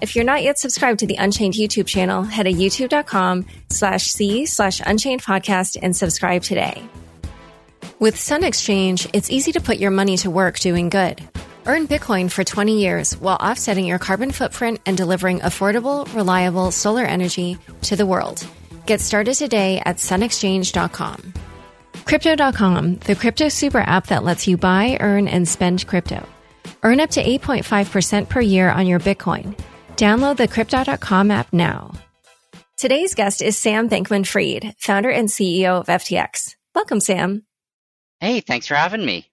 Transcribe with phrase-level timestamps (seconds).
[0.00, 4.44] If you're not yet subscribed to the Unchained YouTube channel, head to youtube.com slash c
[4.44, 6.82] slash unchained podcast and subscribe today.
[7.98, 11.22] With Sun Exchange, it's easy to put your money to work doing good.
[11.64, 17.04] Earn Bitcoin for 20 years while offsetting your carbon footprint and delivering affordable, reliable solar
[17.04, 18.46] energy to the world.
[18.84, 21.32] Get started today at sunexchange.com.
[22.04, 26.28] Crypto.com, the crypto super app that lets you buy, earn, and spend crypto.
[26.82, 29.58] Earn up to 8.5% per year on your Bitcoin.
[29.96, 31.92] Download the Crypto.com app now.
[32.76, 36.54] Today's guest is Sam Bankman Fried, founder and CEO of FTX.
[36.74, 37.46] Welcome, Sam.
[38.20, 39.30] Hey, thanks for having me.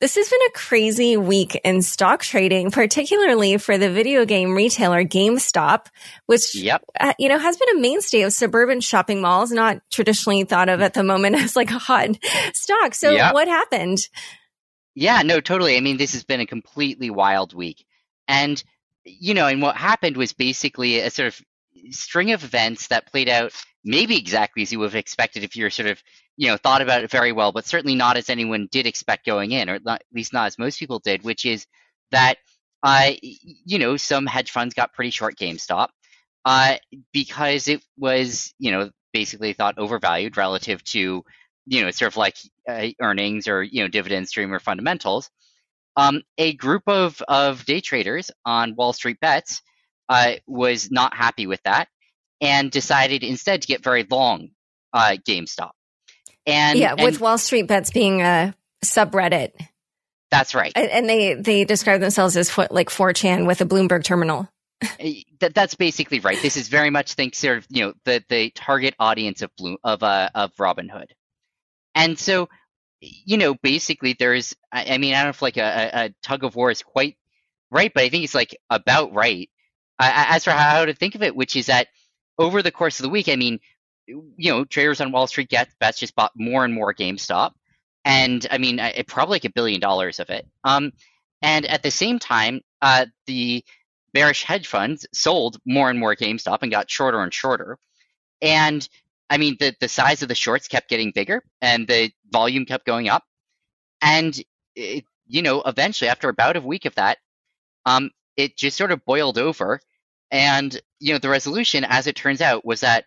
[0.00, 5.04] This has been a crazy week in stock trading, particularly for the video game retailer
[5.04, 5.86] GameStop,
[6.26, 6.84] which yep.
[7.00, 10.82] uh, you know has been a mainstay of suburban shopping malls, not traditionally thought of
[10.82, 12.10] at the moment as like a hot
[12.52, 12.94] stock.
[12.94, 13.32] So, yep.
[13.32, 13.98] what happened?
[14.94, 15.78] Yeah, no, totally.
[15.78, 17.86] I mean, this has been a completely wild week,
[18.28, 18.62] and
[19.08, 21.40] you know, and what happened was basically a sort of
[21.90, 23.52] string of events that played out
[23.84, 26.02] maybe exactly as you would have expected if you're sort of
[26.36, 29.52] you know thought about it very well, but certainly not as anyone did expect going
[29.52, 31.66] in, or at least not as most people did, which is
[32.10, 32.36] that
[32.82, 35.88] uh, you know some hedge funds got pretty short GameStop
[36.44, 36.76] uh,
[37.12, 41.24] because it was you know basically thought overvalued relative to
[41.66, 42.36] you know sort of like
[42.68, 45.30] uh, earnings or you know dividend stream or fundamentals.
[45.98, 49.62] Um, a group of of day traders on Wall Street bets
[50.08, 51.88] uh, was not happy with that
[52.40, 54.50] and decided instead to get very long
[54.92, 55.72] uh, GameStop.
[56.46, 58.54] And yeah, with and, Wall Street Bets being a
[58.84, 59.50] subreddit.
[60.30, 60.72] That's right.
[60.76, 64.48] And they they describe themselves as like 4chan with a Bloomberg terminal.
[65.00, 66.40] Eh, that, that's basically right.
[66.40, 69.76] This is very much think sort of you know the the target audience of Bloom
[69.82, 71.06] of uh of Robinhood,
[71.96, 72.48] and so
[73.00, 76.44] you know basically there's I, I mean I don't know if like a, a, tug
[76.44, 77.16] of war is quite
[77.70, 79.50] right, but I think it's like about right
[79.98, 81.88] uh, as for how to think of it, which is that
[82.38, 83.60] over the course of the week, I mean
[84.08, 87.52] you know, traders on Wall Street get bets just bought more and more GameStop,
[88.04, 90.46] and I mean, it, probably like a billion dollars of it.
[90.64, 90.92] Um,
[91.42, 93.64] and at the same time, uh, the
[94.14, 97.78] bearish hedge funds sold more and more GameStop and got shorter and shorter.
[98.40, 98.88] And
[99.30, 102.86] I mean, the the size of the shorts kept getting bigger, and the volume kept
[102.86, 103.24] going up.
[104.02, 104.38] And
[104.74, 107.18] it, you know, eventually, after about a week of that,
[107.86, 109.80] um, it just sort of boiled over.
[110.30, 113.04] And you know, the resolution, as it turns out, was that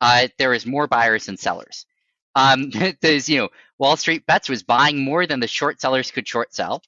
[0.00, 1.86] uh, there is more buyers than sellers.
[2.34, 2.70] Um,
[3.00, 6.54] there's, you know, Wall Street Bets was buying more than the short sellers could short
[6.54, 6.82] sell,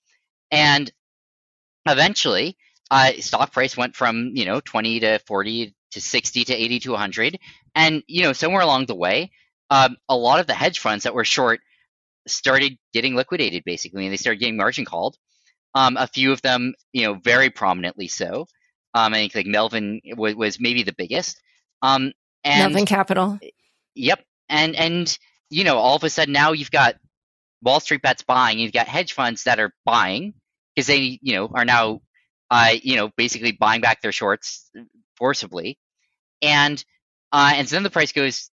[0.51, 0.91] and
[1.87, 2.57] eventually,
[2.91, 6.91] uh, stock price went from you know 20 to 40 to 60 to 80 to
[6.93, 7.39] 100,
[7.75, 9.31] and you know somewhere along the way,
[9.71, 11.61] um, a lot of the hedge funds that were short
[12.27, 15.17] started getting liquidated basically, and they started getting margin called.
[15.75, 18.47] Um, a few of them, you know, very prominently so.
[18.95, 21.41] Um, I think like Melvin was, was maybe the biggest.
[21.81, 22.13] Um,
[22.45, 23.39] and Melvin Capital.
[23.95, 24.23] Yep.
[24.49, 25.19] And and
[25.49, 26.97] you know, all of a sudden now you've got
[27.63, 30.35] Wall Street bets buying, you've got hedge funds that are buying
[30.75, 32.03] because they, you know, are now
[32.53, 34.71] uh, you know, basically buying back their shorts
[35.17, 35.79] forcibly.
[36.43, 36.85] And
[37.33, 38.51] uh, and so then the price goes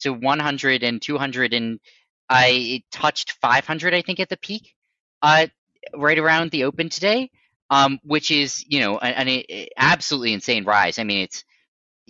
[0.00, 1.80] to 100 and 200 and
[2.28, 4.74] I touched 500 I think at the peak.
[5.22, 5.48] Uh,
[5.94, 7.30] right around the open today.
[7.72, 10.98] Um, which is, you know, an, an absolutely insane rise.
[10.98, 11.44] I mean, it's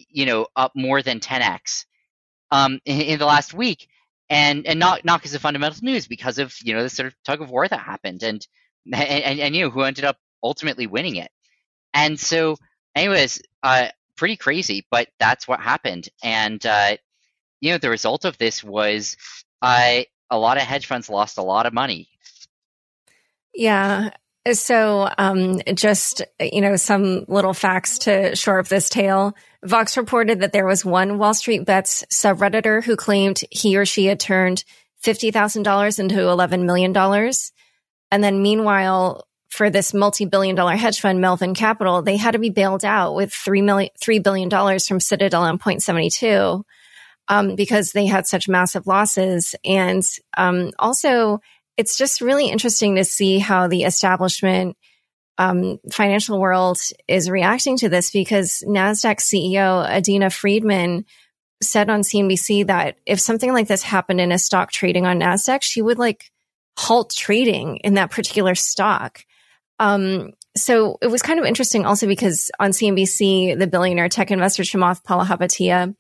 [0.09, 1.85] you know, up more than 10x
[2.51, 3.89] um, in, in, the last week,
[4.29, 7.15] and and not not because of fundamental news, because of you know the sort of
[7.25, 8.47] tug of war that happened, and
[8.87, 11.31] and, and, and you know who ended up ultimately winning it,
[11.95, 12.57] and so,
[12.95, 13.89] anyways, uh,
[14.21, 16.97] pretty crazy, but that's what happened, and uh,
[17.61, 19.17] you know the result of this was,
[19.63, 22.09] uh, a lot of hedge funds lost a lot of money.
[23.53, 24.11] Yeah,
[24.53, 29.35] So, um, just, you know, some little facts to shore up this tale.
[29.63, 34.07] Vox reported that there was one Wall Street Bets subredditor who claimed he or she
[34.07, 34.65] had turned
[35.05, 36.97] $50,000 into $11 million.
[38.11, 42.51] And then meanwhile, for this multi-billion dollar hedge fund, Melvin Capital, they had to be
[42.51, 46.63] bailed out with $3 million, $3 billion from Citadel on Point72,
[47.29, 49.55] um, because they had such massive losses.
[49.65, 50.03] And,
[50.37, 51.41] um, also
[51.77, 54.77] it's just really interesting to see how the establishment,
[55.39, 61.07] um, financial world is reacting to this because NASDAQ CEO Adena Friedman
[61.63, 65.63] said on CNBC that if something like this happened in a stock trading on NASDAQ,
[65.63, 66.31] she would like
[66.77, 69.25] halt trading in that particular stock.
[69.81, 74.63] Um, so it was kind of interesting also because on CNBC, the billionaire tech investor
[74.63, 75.95] Chamath Palihapitiya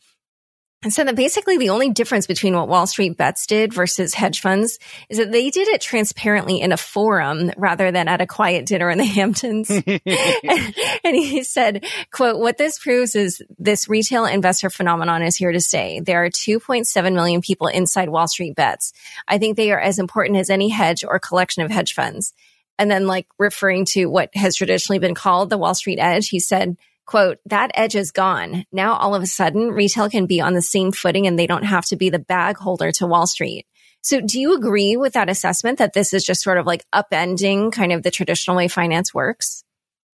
[0.89, 4.79] said that basically the only difference between what Wall Street bets did versus hedge funds
[5.11, 8.91] is that they did it transparently in a forum rather than at a quiet dinner
[8.91, 9.69] in the Hamptons.
[9.69, 9.85] and,
[11.05, 15.61] and he said, quote, what this proves is this retail investor phenomenon is here to
[15.61, 16.01] stay.
[16.01, 18.95] There are 2.7 million people inside Wall Street bets.
[19.29, 22.33] I think they are as important as any hedge or collection of hedge funds.
[22.81, 26.41] And then like referring to what has traditionally been called the Wall Street edge, he
[26.41, 28.65] said, quote, that edge is gone.
[28.73, 31.65] Now all of a sudden retail can be on the same footing and they don't
[31.65, 33.67] have to be the bag holder to Wall Street.
[34.01, 37.71] So do you agree with that assessment that this is just sort of like upending
[37.71, 39.63] kind of the traditional way finance works?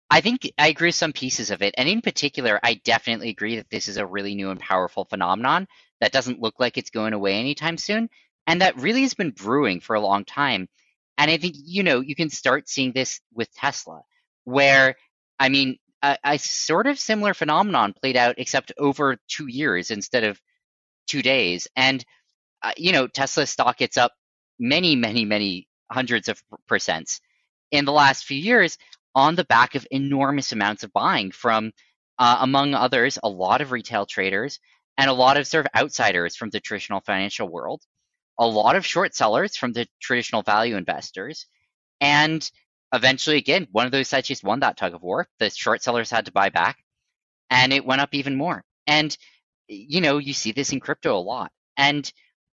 [0.10, 1.76] I think I agree with some pieces of it.
[1.78, 5.68] And in particular, I definitely agree that this is a really new and powerful phenomenon
[6.00, 8.10] that doesn't look like it's going away anytime soon.
[8.48, 10.70] And that really has been brewing for a long time.
[11.18, 14.02] And I think, you know, you can start seeing this with Tesla,
[14.46, 14.96] where,
[15.40, 20.24] I mean, a, a sort of similar phenomenon played out, except over two years instead
[20.24, 20.40] of
[21.08, 21.68] two days.
[21.76, 22.04] And,
[22.62, 24.12] uh, you know, Tesla stock gets up
[24.60, 27.20] many, many, many hundreds of percents
[27.72, 28.78] in the last few years
[29.16, 31.72] on the back of enormous amounts of buying from,
[32.18, 34.60] uh, among others, a lot of retail traders
[34.98, 37.82] and a lot of sort of outsiders from the traditional financial world
[38.40, 41.46] a lot of short sellers from the traditional value investors.
[42.02, 42.50] And
[42.94, 45.28] eventually, again, one of those sides just won that tug of war.
[45.40, 46.78] The short sellers had to buy back,
[47.50, 48.64] and it went up even more.
[48.88, 49.16] And
[49.68, 51.52] you know, you see this in crypto a lot.
[51.78, 52.12] And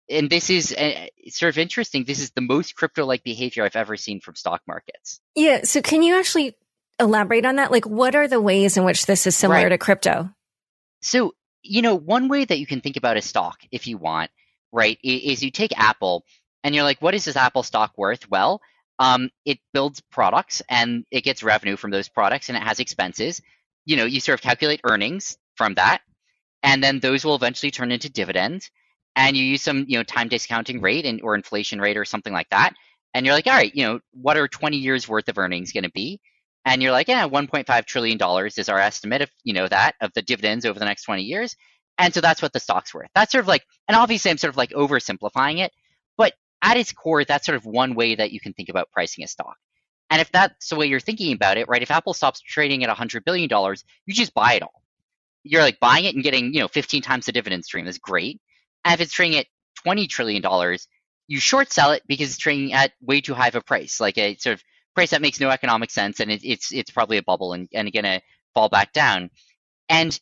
[0.09, 2.05] and this is uh, sort of interesting.
[2.05, 5.21] This is the most crypto-like behavior I've ever seen from stock markets.
[5.35, 5.63] Yeah.
[5.65, 6.57] So, can you actually
[7.01, 7.73] elaborate on that?
[7.73, 9.69] Like, what are the ways in which this is similar right.
[9.71, 10.31] to crypto?
[11.03, 14.31] So, you know, one way that you can think about a stock, if you want,
[14.77, 16.25] right, is you take Apple
[16.63, 18.31] and you're like, what is this Apple stock worth?
[18.31, 18.61] Well,
[18.99, 23.41] um, it builds products and it gets revenue from those products and it has expenses.
[23.85, 26.03] You know, you sort of calculate earnings from that,
[26.63, 28.71] and then those will eventually turn into dividends.
[29.17, 32.33] And you use some, you know, time discounting rate and or inflation rate or something
[32.35, 32.75] like that.
[33.15, 35.85] And you're like, all right, you know, what are 20 years worth of earnings going
[35.85, 36.21] to be?
[36.67, 40.13] And you're like, yeah, 1.5 trillion dollars is our estimate of, you know, that of
[40.15, 41.57] the dividends over the next 20 years.
[41.99, 43.09] And so that's what the stock's worth.
[43.15, 45.73] That's sort of like, and obviously I'm sort of like oversimplifying it,
[46.17, 49.25] but at its core, that's sort of one way that you can think about pricing
[49.25, 49.57] a stock.
[50.11, 52.97] And if that's the way you're thinking about it, right, if Apple stops trading at
[52.97, 53.49] $100 billion,
[54.07, 54.83] you just buy it all.
[55.43, 58.41] You're like buying it and getting, you know, 15 times the dividend stream is great.
[58.85, 59.47] And if it's trading at
[59.85, 60.43] $20 trillion,
[61.29, 64.19] you short sell it because it's trading at way too high of a price, like
[64.19, 64.63] a sort of
[64.95, 67.93] price that makes no economic sense and it, it's it's probably a bubble and, and
[67.93, 68.21] going to
[68.55, 69.31] fall back down.
[69.89, 70.19] And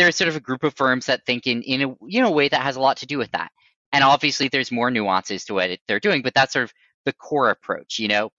[0.00, 2.48] there's sort of a group of firms that think in, in a you know way
[2.48, 3.50] that has a lot to do with that.
[3.92, 6.72] And obviously there's more nuances to what they're doing, but that's sort of
[7.04, 8.30] the core approach, you know.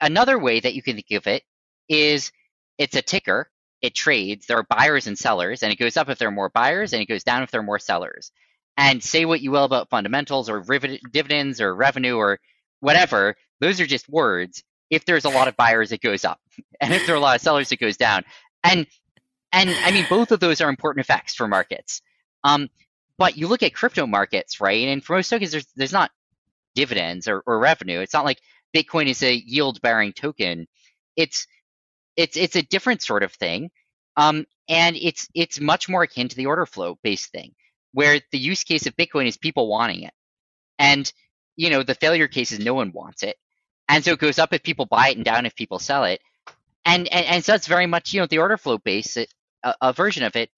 [0.00, 1.42] Another way that you can think of it
[1.88, 2.30] is
[2.76, 3.50] it's a ticker,
[3.80, 6.50] it trades, there are buyers and sellers, and it goes up if there are more
[6.50, 8.30] buyers and it goes down if there are more sellers.
[8.76, 10.64] And say what you will about fundamentals or
[11.10, 12.38] dividends or revenue or
[12.80, 14.62] whatever, those are just words.
[14.90, 16.40] If there's a lot of buyers, it goes up.
[16.80, 18.24] And if there are a lot of sellers, it goes down.
[18.62, 18.86] And
[19.52, 22.02] and I mean, both of those are important effects for markets.
[22.44, 22.68] Um,
[23.18, 24.88] but you look at crypto markets, right?
[24.88, 26.10] And for most tokens, there's there's not
[26.74, 28.00] dividends or, or revenue.
[28.00, 28.40] It's not like
[28.74, 30.66] Bitcoin is a yield bearing token.
[31.16, 31.46] It's
[32.16, 33.70] it's it's a different sort of thing.
[34.16, 37.54] Um, and it's it's much more akin to the order flow based thing,
[37.92, 40.14] where the use case of Bitcoin is people wanting it.
[40.78, 41.10] And
[41.56, 43.36] you know, the failure case is no one wants it.
[43.88, 46.20] And so it goes up if people buy it and down if people sell it.
[46.84, 49.18] And, and, and so that's very much, you know, the order flow based
[49.62, 50.50] a, a version of it.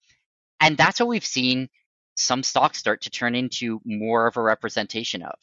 [0.59, 1.69] And that's what we've seen
[2.15, 5.35] some stocks start to turn into more of a representation of.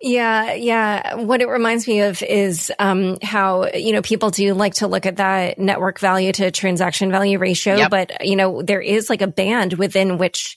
[0.00, 1.16] Yeah, yeah.
[1.16, 5.06] What it reminds me of is um, how you know people do like to look
[5.06, 7.90] at that network value to transaction value ratio, yep.
[7.90, 10.56] but you know there is like a band within which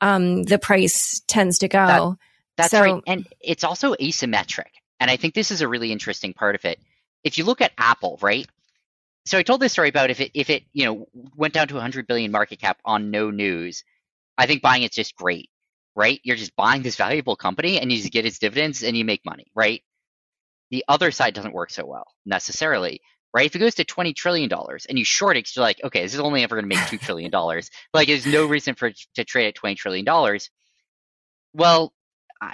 [0.00, 1.86] um, the price tends to go.
[1.86, 2.16] That,
[2.56, 4.70] that's so, right, and it's also asymmetric.
[4.98, 6.80] And I think this is a really interesting part of it
[7.22, 8.46] if you look at Apple, right?
[9.26, 11.74] So I told this story about if it if it you know went down to
[11.74, 13.84] 100 billion market cap on no news,
[14.38, 15.50] I think buying it's just great,
[15.94, 16.20] right?
[16.24, 19.24] You're just buying this valuable company and you just get its dividends and you make
[19.24, 19.82] money, right?
[20.70, 23.00] The other side doesn't work so well necessarily,
[23.34, 23.46] right?
[23.46, 26.14] If it goes to 20 trillion dollars and you short it, you're like, okay, this
[26.14, 27.70] is only ever going to make two trillion dollars.
[27.92, 30.50] like, there's no reason for to trade at 20 trillion dollars.
[31.52, 31.92] Well,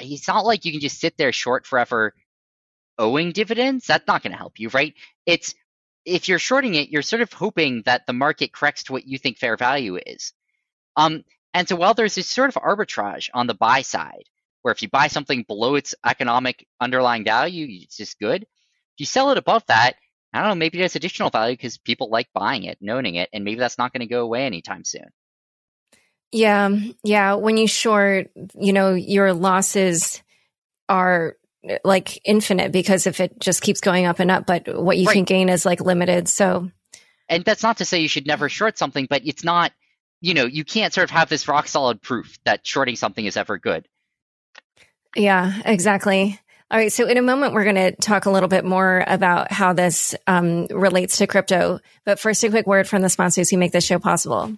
[0.00, 2.14] it's not like you can just sit there short forever
[2.98, 3.86] owing dividends.
[3.86, 4.94] That's not going to help you, right?
[5.26, 5.54] It's
[6.06, 9.18] if you're shorting it, you're sort of hoping that the market corrects to what you
[9.18, 10.32] think fair value is.
[10.96, 14.24] Um, and so while there's this sort of arbitrage on the buy side,
[14.62, 18.42] where if you buy something below its economic underlying value, it's just good.
[18.42, 19.94] If you sell it above that,
[20.32, 23.28] I don't know, maybe there's additional value because people like buying it and owning it,
[23.32, 25.06] and maybe that's not going to go away anytime soon.
[26.32, 26.70] Yeah,
[27.02, 27.34] yeah.
[27.34, 30.22] When you short, you know, your losses
[30.88, 31.36] are
[31.84, 35.14] like infinite because if it just keeps going up and up, but what you right.
[35.14, 36.28] can gain is like limited.
[36.28, 36.70] So,
[37.28, 39.72] and that's not to say you should never short something, but it's not,
[40.20, 43.36] you know, you can't sort of have this rock solid proof that shorting something is
[43.36, 43.88] ever good.
[45.16, 46.38] Yeah, exactly.
[46.70, 46.92] All right.
[46.92, 50.16] So in a moment, we're going to talk a little bit more about how this
[50.26, 51.78] um, relates to crypto.
[52.04, 54.56] But first, a quick word from the sponsors who make this show possible.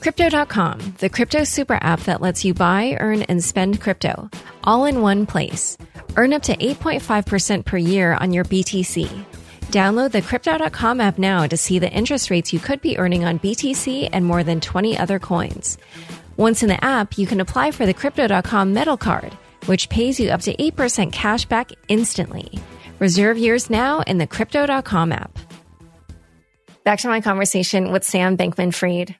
[0.00, 4.30] Crypto.com, the crypto super app that lets you buy, earn, and spend crypto
[4.62, 5.76] all in one place.
[6.16, 9.08] Earn up to 8.5% per year on your BTC.
[9.72, 13.38] Download the Crypto.com app now to see the interest rates you could be earning on
[13.38, 15.78] BTC and more than 20 other coins.
[16.36, 19.32] Once in the app, you can apply for the Crypto.com Metal Card,
[19.66, 22.58] which pays you up to 8% cash back instantly.
[22.98, 25.38] Reserve yours now in the Crypto.com app.
[26.84, 29.16] Back to my conversation with Sam Bankman Fried.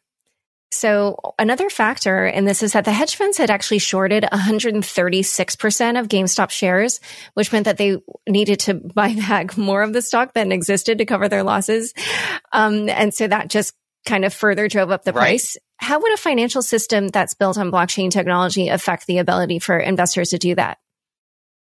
[0.71, 6.09] So another factor in this is that the hedge funds had actually shorted 136% of
[6.09, 7.01] GameStop shares,
[7.35, 7.99] which meant that they
[8.29, 11.95] needed to buy back more of the stock than existed to cover their losses.
[12.53, 15.23] Um, and so that just kind of further drove up the right.
[15.23, 15.57] price.
[15.79, 20.31] How would a financial system that's built on blockchain technology affect the ability for investors
[20.31, 20.79] to do that?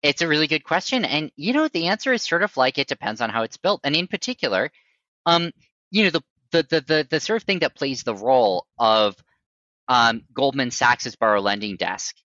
[0.02, 1.04] It's a really good question.
[1.04, 3.80] And, you know, the answer is sort of like it depends on how it's built.
[3.84, 4.70] And in particular,
[5.26, 5.50] um,
[5.90, 6.22] you know, the
[6.54, 9.16] the, the the the sort of thing that plays the role of
[9.88, 12.16] um, Goldman Sachs's borrow lending desk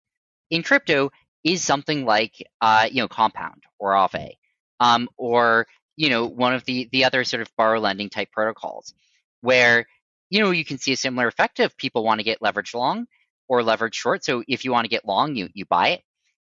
[0.49, 1.11] in crypto
[1.43, 4.33] is something like uh, you know Compound or Aave,
[4.79, 5.67] um, or
[5.97, 8.93] you know one of the the other sort of borrow lending type protocols,
[9.41, 9.87] where
[10.29, 13.07] you know you can see a similar effect if people want to get leverage long
[13.47, 14.23] or leverage short.
[14.23, 16.03] So if you want to get long, you you buy it,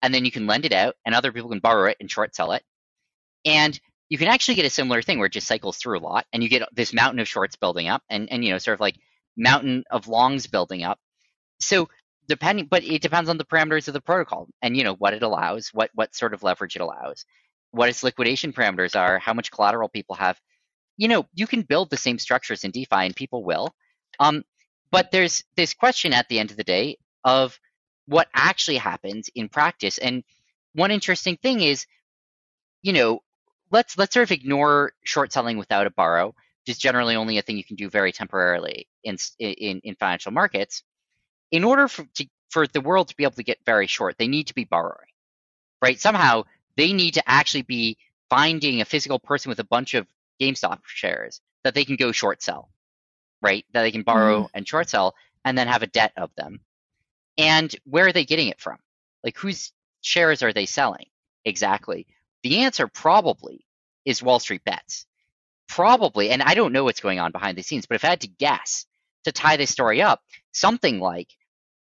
[0.03, 2.35] and then you can lend it out, and other people can borrow it and short
[2.37, 2.63] sell it.
[3.45, 6.27] And you can actually get a similar thing where it just cycles through a lot
[6.33, 8.81] and you get this mountain of shorts building up and, and you know, sort of
[8.81, 8.97] like
[9.37, 10.99] mountain of longs building up.
[11.61, 11.89] So
[12.29, 15.23] depending, but it depends on the parameters of the protocol and, you know, what it
[15.23, 17.25] allows, what, what sort of leverage it allows,
[17.71, 20.39] what its liquidation parameters are, how much collateral people have.
[20.97, 23.75] You know, you can build the same structures in DeFi and people will.
[24.21, 24.45] Um,
[24.91, 27.59] but there's this question at the end of the day of
[28.07, 29.99] what actually happens in practice.
[29.99, 30.23] And
[30.75, 31.87] one interesting thing is,
[32.83, 33.21] you know,
[33.71, 37.43] let's let's sort of ignore short selling without a borrow, which is generally only a
[37.43, 40.83] thing you can do very temporarily in in, in financial markets.
[41.51, 44.29] In order for to, for the world to be able to get very short, they
[44.29, 45.09] need to be borrowing,
[45.83, 45.99] right?
[45.99, 46.45] Somehow
[46.77, 47.99] they need to actually be
[48.31, 50.07] finding a physical person with a bunch of
[50.41, 52.71] GameStop shares that they can go short sell,
[53.43, 53.65] right?
[53.73, 54.49] That they can borrow mm.
[54.55, 56.61] and short sell and then have a debt of them.
[57.37, 58.79] And where are they getting it from?
[59.23, 61.07] Like whose shares are they selling?
[61.45, 62.07] Exactly.
[62.45, 63.67] The answer probably
[64.05, 65.07] is Wall Street bets.
[65.67, 68.21] Probably, and I don't know what's going on behind the scenes, but if I had
[68.21, 68.85] to guess
[69.25, 70.21] to tie this story up,
[70.53, 71.29] something like,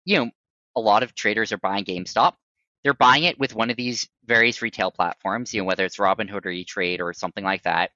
[0.05, 0.31] you know,
[0.77, 2.35] a lot of traders are buying GameStop.
[2.83, 6.45] They're buying it with one of these various retail platforms, you know, whether it's Robinhood
[6.45, 7.91] or E-Trade or something like that.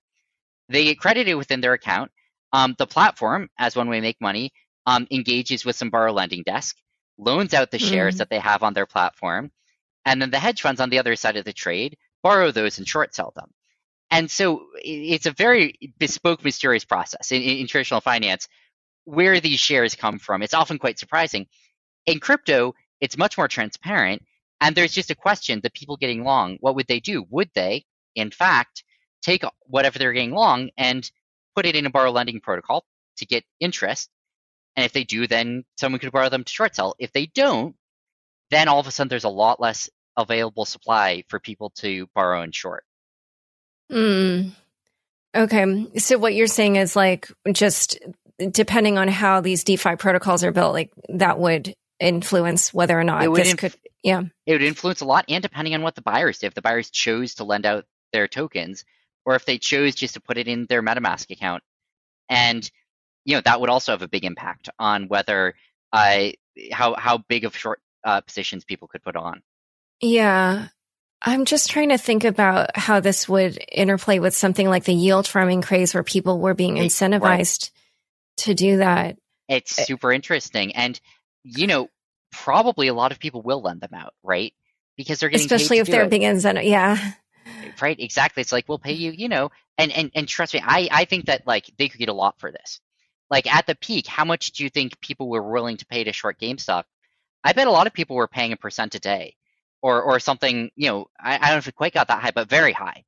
[0.67, 2.11] They get credited within their account.
[2.51, 4.51] Um, the platform, as one way to make money,
[4.85, 6.75] um, engages with some borrow lending desk,
[7.17, 8.19] loans out the shares mm-hmm.
[8.19, 9.51] that they have on their platform,
[10.05, 12.87] and then the hedge funds on the other side of the trade borrow those and
[12.87, 13.51] short sell them.
[14.09, 18.47] And so it's a very bespoke, mysterious process in, in, traditional finance
[19.03, 20.41] where these shares come from.
[20.41, 21.47] It's often quite surprising.
[22.05, 24.23] In crypto, it's much more transparent.
[24.61, 27.25] And there's just a question the people getting long, what would they do?
[27.29, 28.83] Would they, in fact,
[29.21, 31.09] take whatever they're getting long and
[31.55, 32.85] put it in a borrow lending protocol
[33.17, 34.09] to get interest?
[34.75, 36.95] And if they do, then someone could borrow them to short sell.
[36.97, 37.75] If they don't,
[38.51, 42.41] then all of a sudden there's a lot less available supply for people to borrow
[42.41, 42.83] and short.
[43.91, 44.51] Mm.
[45.35, 45.87] Okay.
[45.97, 47.99] So what you're saying is like just
[48.51, 53.33] depending on how these DeFi protocols are built, like that would influence whether or not
[53.33, 54.23] this inf- could yeah.
[54.45, 56.47] It would influence a lot and depending on what the buyers did.
[56.47, 58.83] If the buyers chose to lend out their tokens
[59.25, 61.63] or if they chose just to put it in their MetaMask account.
[62.29, 62.69] And
[63.25, 65.53] you know that would also have a big impact on whether
[65.91, 66.29] uh,
[66.71, 69.41] how how big of short uh, positions people could put on.
[70.01, 70.67] Yeah.
[71.21, 75.27] I'm just trying to think about how this would interplay with something like the yield
[75.27, 77.71] farming craze where people were being incentivized right.
[78.37, 79.17] to do that.
[79.49, 80.75] It's eh super interesting.
[80.75, 80.99] And,
[81.43, 81.89] you know,
[82.31, 84.53] probably a lot of people will lend them out, right?
[84.95, 86.09] Because they're getting especially if they're it.
[86.11, 86.69] being incentivized.
[86.69, 87.13] Yeah.
[87.81, 87.99] Right.
[87.99, 88.41] Exactly.
[88.41, 91.25] It's like, we'll pay you, you know, and, and, and trust me, I, I think
[91.25, 92.79] that like they could get a lot for this.
[93.31, 96.13] Like at the peak, how much do you think people were willing to pay to
[96.13, 96.83] short GameStop?
[97.43, 99.35] I bet a lot of people were paying a percent a day
[99.81, 100.71] or or something.
[100.75, 103.03] You know, I, I don't know if it quite got that high, but very high.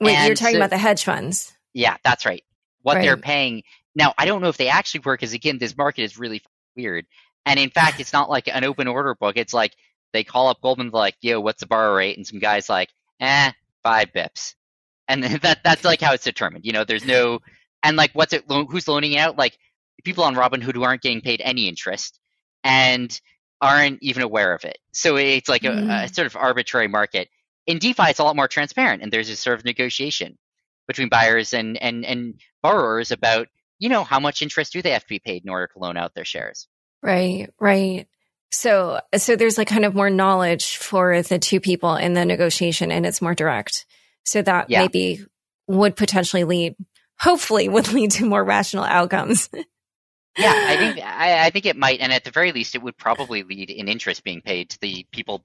[0.00, 1.52] Wait, and you're talking so, about the hedge funds?
[1.74, 2.42] Yeah, that's right.
[2.82, 3.02] What right.
[3.02, 3.62] they're paying
[3.94, 6.42] now, I don't know if they actually work, because again, this market is really
[6.76, 7.06] weird.
[7.44, 9.36] And in fact, it's not like an open order book.
[9.36, 9.74] It's like
[10.12, 13.52] they call up Goldman, like, "Yo, what's the borrow rate?" And some guys like, "Eh,
[13.82, 14.54] five bips,"
[15.08, 16.64] and that that's like how it's determined.
[16.64, 17.40] You know, there's no
[17.82, 18.44] and like what's it?
[18.48, 19.36] Who's loaning out?
[19.36, 19.58] Like
[20.04, 22.18] people on Robinhood who aren't getting paid any interest
[22.64, 23.20] and
[23.62, 24.76] aren't even aware of it.
[24.92, 25.70] So it's like mm.
[25.70, 26.14] a, a, mm.
[26.14, 27.28] sort of arbitrary market.
[27.66, 30.36] In DeFi, it's a lot more transparent, and there's a sort of negotiation
[30.88, 33.46] between buyers and and and borrowers about
[33.78, 35.96] you know how much interest do they have to be paid in order to loan
[35.96, 36.66] out their shares.
[37.02, 38.08] Right, right.
[38.50, 42.90] So so there's like kind of more knowledge for the two people in the negotiation,
[42.90, 43.86] and it's more direct.
[44.24, 44.80] So that yeah.
[44.82, 45.24] maybe
[45.68, 46.74] would potentially lead,
[47.18, 49.48] hopefully, would lead to more rational outcomes.
[50.36, 52.96] Yeah, I think I, I, think it might, and at the very least, it would
[52.96, 55.42] probably lead in interest being paid to the people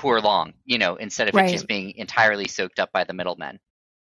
[0.00, 1.50] who are long, you know, instead of right.
[1.50, 3.60] it just being entirely soaked up by the middlemen.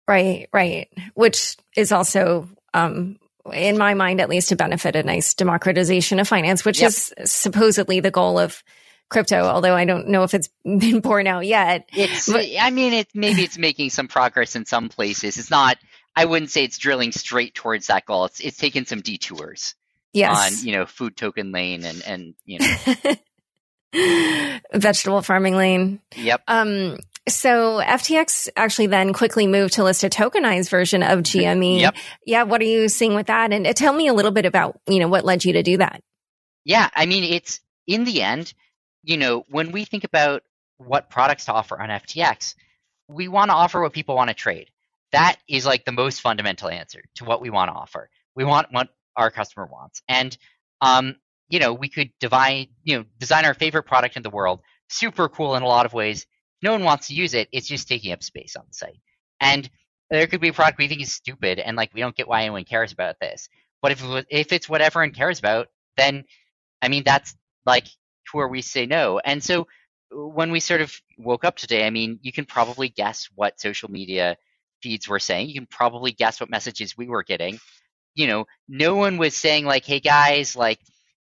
[0.08, 0.88] Right, right.
[1.14, 3.18] Which is also, um,
[3.52, 6.88] in my mind, at least, to benefit a nice democratization of finance, which yep.
[6.88, 8.62] is supposedly the goal of
[9.10, 9.42] crypto.
[9.42, 11.90] Although I don't know if it's been borne out yet.
[11.92, 15.36] It's, but, I mean, it maybe it's making some progress in some places.
[15.36, 15.76] It's not.
[16.18, 18.24] I wouldn't say it's drilling straight towards that goal.
[18.24, 19.74] It's it's taken some detours
[20.12, 20.60] yes.
[20.60, 23.16] on you know food token lane and and you know
[24.74, 26.00] vegetable farming lane.
[26.16, 26.42] Yep.
[26.48, 26.98] Um.
[27.28, 31.80] So FTX actually then quickly moved to list a tokenized version of GME.
[31.86, 31.96] Yep.
[32.24, 32.42] Yeah.
[32.44, 33.52] What are you seeing with that?
[33.52, 35.78] And uh, tell me a little bit about you know what led you to do
[35.78, 36.02] that.
[36.64, 36.88] Yeah.
[36.94, 38.52] I mean, it's in the end,
[39.02, 40.42] you know, when we think about
[40.78, 42.54] what products to offer on FTX,
[43.08, 44.70] we want to offer what people want to trade.
[45.12, 48.10] That is like the most fundamental answer to what we want to offer.
[48.34, 50.02] We want what our customer wants.
[50.08, 50.36] And
[50.80, 51.16] um,
[51.48, 55.28] you know, we could divide, you know, design our favorite product in the world, super
[55.28, 56.26] cool in a lot of ways.
[56.62, 57.48] No one wants to use it.
[57.52, 59.00] It's just taking up space on the site.
[59.40, 59.68] And
[60.10, 62.42] there could be a product we think is stupid and like we don't get why
[62.42, 63.48] anyone cares about this.
[63.82, 66.24] But if if it's what everyone cares about, then
[66.82, 67.86] I mean that's like
[68.32, 69.20] where we say no.
[69.24, 69.66] And so
[70.10, 73.90] when we sort of woke up today, I mean, you can probably guess what social
[73.90, 74.36] media
[74.82, 75.48] feeds were saying.
[75.48, 77.58] You can probably guess what messages we were getting
[78.16, 80.80] you know, no one was saying like, "Hey guys, like,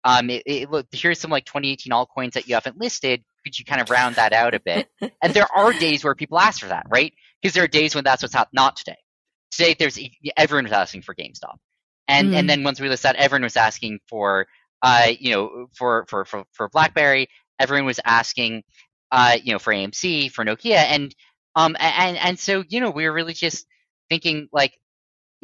[0.05, 3.25] um, it, it, look, here's some like 2018 altcoins that you haven't listed.
[3.45, 4.87] Could you kind of round that out a bit?"
[5.23, 7.13] and there are days where people ask for that, right?
[7.43, 8.63] Because there are days when that's what's happening.
[8.63, 8.97] Not today.
[9.51, 9.99] Today, there's
[10.37, 11.57] everyone was asking for GameStop,
[12.07, 12.35] and mm.
[12.35, 14.47] and then once we list that, everyone was asking for,
[14.83, 17.29] uh, you know, for for for for BlackBerry.
[17.59, 18.63] Everyone was asking,
[19.11, 21.15] uh, you know, for AMC, for Nokia, and
[21.57, 23.67] um, and and so you know, we were really just
[24.11, 24.75] thinking like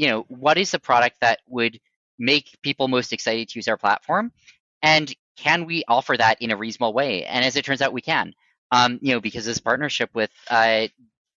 [0.01, 1.79] you know, what is the product that would
[2.19, 4.33] make people most excited to use our platform?
[4.83, 7.27] And can we offer that in a reasonable way?
[7.27, 8.33] And as it turns out, we can.
[8.73, 10.89] Um, you know, because this partnership with uh,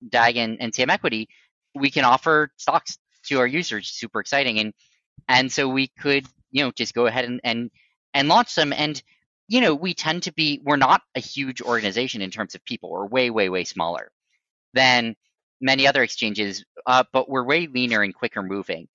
[0.08, 1.28] DAG and, and CM Equity,
[1.74, 3.88] we can offer stocks to our users.
[3.88, 4.72] Super exciting, and
[5.26, 7.68] and so we could, you know, just go ahead and and
[8.14, 8.72] and launch them.
[8.72, 9.02] And
[9.48, 12.92] you know, we tend to be we're not a huge organization in terms of people.
[12.92, 14.12] We're way, way, way smaller
[14.72, 15.16] than
[15.62, 18.88] many other exchanges, uh, but we're way leaner and quicker moving.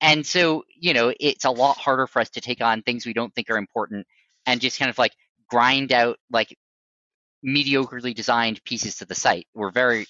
[0.00, 3.12] And so, you know, it's a lot harder for us to take on things we
[3.12, 4.06] don't think are important
[4.46, 5.12] and just kind of like
[5.48, 6.56] grind out like
[7.44, 9.46] mediocrely designed pieces to the site.
[9.54, 10.06] We're very,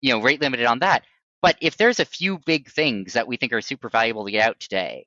[0.00, 1.04] you know, rate limited on that.
[1.42, 4.48] But if there's a few big things that we think are super valuable to get
[4.48, 5.06] out today,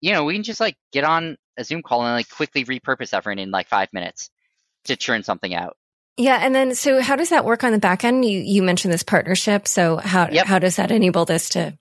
[0.00, 3.14] you know, we can just like get on a Zoom call and like quickly repurpose
[3.14, 4.30] everything in like five minutes
[4.84, 5.76] to churn something out.
[6.16, 8.24] Yeah, and then so how does that work on the back end?
[8.24, 10.46] You you mentioned this partnership, so how yep.
[10.46, 11.78] how does that enable this to?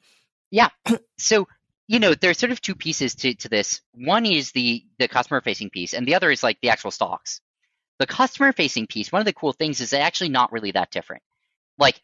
[0.51, 0.69] Yeah,
[1.17, 1.47] so
[1.87, 3.81] you know there's sort of two pieces to to this.
[3.93, 7.41] One is the the customer facing piece, and the other is like the actual stocks.
[7.97, 11.23] The customer facing piece, one of the cool things is actually not really that different.
[11.77, 11.99] Like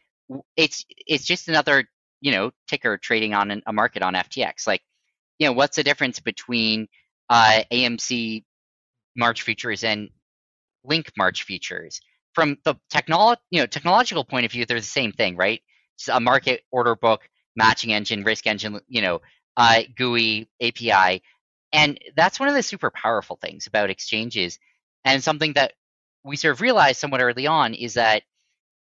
[0.56, 1.88] it's it's just another
[2.20, 4.66] you know ticker trading on a market on FTX.
[4.66, 4.82] Like
[5.38, 6.88] you know what's the difference between
[7.30, 8.44] uh, AMC
[9.16, 10.10] March futures and
[10.84, 12.00] Link March futures?
[12.36, 15.62] From the technolo- you know technological point of view, they're the same thing, right?
[15.96, 17.22] It's a market order book,
[17.56, 19.22] matching engine, risk engine, you know,
[19.56, 21.22] uh, GUI, API.
[21.72, 24.58] And that's one of the super powerful things about exchanges.
[25.06, 25.72] And something that
[26.24, 28.22] we sort of realized somewhat early on is that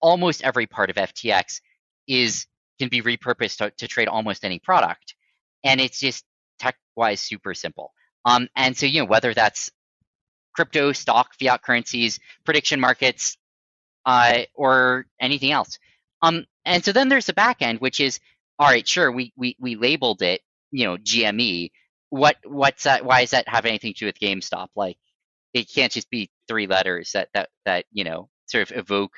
[0.00, 1.60] almost every part of FTX
[2.08, 2.46] is
[2.78, 5.14] can be repurposed to, to trade almost any product.
[5.62, 6.24] And it's just
[6.58, 7.92] tech wise super simple.
[8.24, 9.70] Um, and so, you know, whether that's
[10.56, 13.36] crypto, stock, fiat currencies, prediction markets,
[14.06, 15.78] uh, or anything else.
[16.22, 18.20] Um, and so then there's the back end, which is
[18.58, 18.88] all right.
[18.88, 20.40] Sure, we we we labeled it,
[20.72, 21.70] you know, GME.
[22.10, 23.04] What what's that?
[23.04, 24.68] Why does that have anything to do with GameStop?
[24.76, 24.98] Like,
[25.54, 29.12] it can't just be three letters that that that you know sort of evoke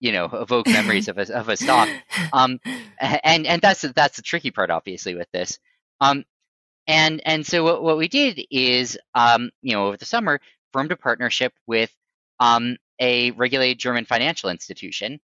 [0.00, 1.88] you know evoke memories of a of a stock.
[2.34, 2.60] Um,
[2.98, 5.58] and and that's that's the tricky part, obviously, with this.
[6.00, 6.24] Um,
[6.86, 10.40] and and so what, what we did is um, you know over the summer
[10.72, 11.92] formed a partnership with
[12.40, 15.20] um, a regulated German financial institution,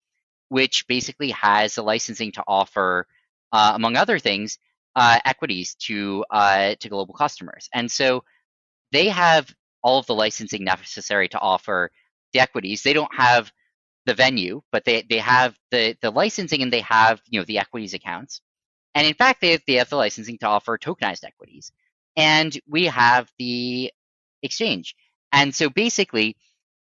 [0.50, 3.08] which basically has the licensing to offer,
[3.52, 4.58] uh, among other things,
[4.96, 7.70] uh, equities to uh, to global customers.
[7.74, 8.24] And so
[8.92, 9.54] they have
[9.84, 11.92] all of the licensing necessary to offer
[12.34, 12.84] the equities.
[12.84, 13.52] They don't have
[14.06, 17.60] the venue, but they, they have the, the licensing and they have you know the
[17.60, 18.42] equities accounts.
[18.96, 21.72] And in fact, they they have the licensing to offer tokenized equities.
[22.16, 23.92] And we have the
[24.44, 24.96] exchange.
[25.34, 26.38] And so basically,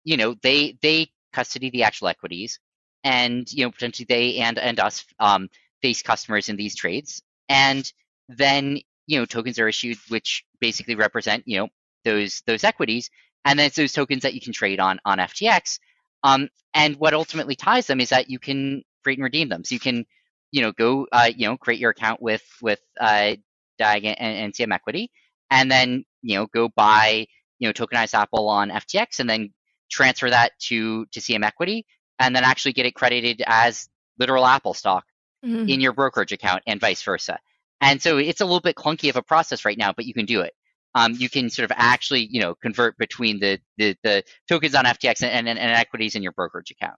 [0.05, 2.59] you know, they they custody the actual equities,
[3.03, 5.49] and you know, potentially they and and us um,
[5.81, 7.91] face customers in these trades, and
[8.29, 11.69] then you know, tokens are issued which basically represent you know
[12.05, 13.09] those those equities,
[13.45, 15.79] and then it's those tokens that you can trade on on FTX.
[16.23, 19.63] Um, and what ultimately ties them is that you can create and redeem them.
[19.63, 20.05] So you can,
[20.51, 23.35] you know, go, uh, you know, create your account with with uh,
[23.79, 25.11] DAG and, and CM Equity,
[25.49, 27.27] and then you know go buy
[27.61, 29.53] you know tokenized Apple on FTX, and then
[29.89, 31.85] transfer that to to CM Equity,
[32.19, 33.87] and then actually get it credited as
[34.19, 35.05] literal Apple stock
[35.45, 35.69] mm-hmm.
[35.69, 37.39] in your brokerage account, and vice versa.
[37.79, 40.25] And so it's a little bit clunky of a process right now, but you can
[40.25, 40.53] do it
[40.95, 44.85] um, you can sort of actually, you know, convert between the the, the tokens on
[44.85, 46.97] FTX and, and, and equities in your brokerage account.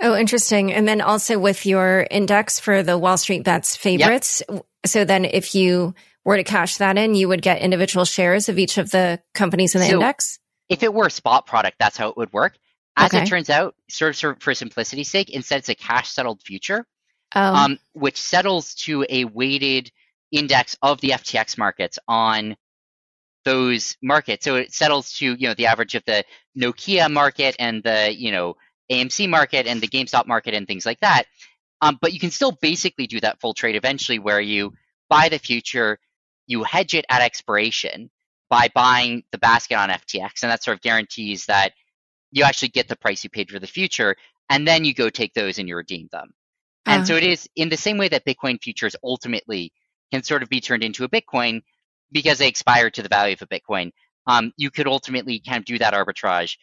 [0.00, 0.72] Oh, interesting.
[0.72, 4.42] And then also with your index for the Wall Street Bets favorites.
[4.48, 4.66] Yep.
[4.86, 8.58] So then if you were to cash that in, you would get individual shares of
[8.58, 10.38] each of the companies in the so index?
[10.68, 12.56] If it were a spot product, that's how it would work.
[12.96, 13.22] As okay.
[13.22, 16.86] it turns out, sort of for simplicity's sake, instead it's a cash settled future,
[17.34, 17.54] oh.
[17.54, 19.90] um, which settles to a weighted
[20.30, 22.56] index of the FTX markets on
[23.44, 24.44] those markets.
[24.44, 26.24] So it settles to, you know, the average of the
[26.56, 28.56] Nokia market and the, you know,
[28.90, 31.24] AMC market and the GameStop market and things like that.
[31.80, 34.72] Um, but you can still basically do that full trade eventually where you
[35.08, 35.98] buy the future,
[36.46, 38.10] you hedge it at expiration
[38.50, 40.42] by buying the basket on FTX.
[40.42, 41.72] And that sort of guarantees that
[42.30, 44.16] you actually get the price you paid for the future.
[44.50, 46.32] And then you go take those and you redeem them.
[46.86, 46.98] Uh-huh.
[46.98, 49.72] And so it is in the same way that Bitcoin futures ultimately
[50.12, 51.62] can sort of be turned into a Bitcoin
[52.12, 53.90] because they expire to the value of a Bitcoin,
[54.26, 56.56] um, you could ultimately kind of do that arbitrage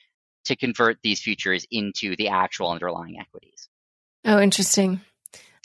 [0.46, 3.68] to convert these futures into the actual underlying equities.
[4.26, 5.02] Oh, interesting.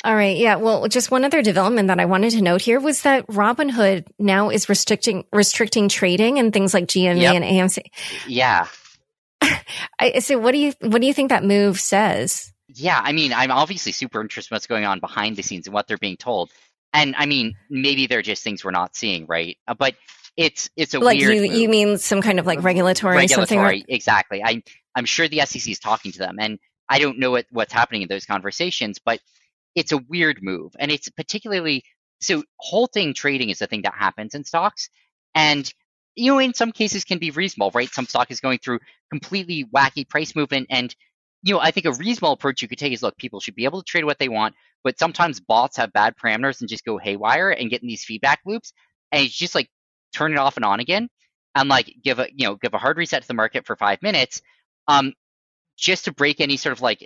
[0.07, 0.37] All right.
[0.37, 0.57] Yeah.
[0.57, 4.51] Well, just one other development that I wanted to note here was that Robinhood now
[4.51, 7.35] is restricting restricting trading and things like GME yep.
[7.35, 7.79] and AMC.
[8.27, 8.67] Yeah.
[9.99, 12.53] I, so what do you what do you think that move says?
[12.75, 15.75] Yeah, I mean, I'm obviously super interested in what's going on behind the scenes and
[15.75, 16.51] what they're being told
[16.97, 19.59] and I mean, maybe they're just things we're not seeing, right?
[19.79, 19.95] But
[20.37, 21.35] it's it's a like weird.
[21.35, 21.59] you move.
[21.59, 23.85] you mean some kind of like regulatory, regulatory something?
[23.89, 24.43] Exactly.
[24.43, 24.63] I
[24.95, 28.03] I'm sure the SEC is talking to them, and I don't know what what's happening
[28.03, 29.21] in those conversations, but
[29.77, 31.85] it's a weird move, and it's particularly
[32.21, 34.89] so halting trading is the thing that happens in stocks,
[35.35, 35.73] and
[36.17, 37.91] you know in some cases can be reasonable, right?
[37.91, 40.95] Some stock is going through completely wacky price movement, and
[41.45, 43.65] you know I think a reasonable approach you could take is look, people should be
[43.65, 44.55] able to trade what they want
[44.87, 48.39] but sometimes bots have bad parameters and just go haywire and get in these feedback
[48.47, 48.73] loops.
[49.11, 49.69] And it's just like
[50.15, 51.09] turn it off and on again
[51.57, 54.01] and like give a you know give a hard reset to the market for five
[54.01, 54.43] minutes,
[54.87, 55.13] um,
[55.77, 57.05] just to break any sort of like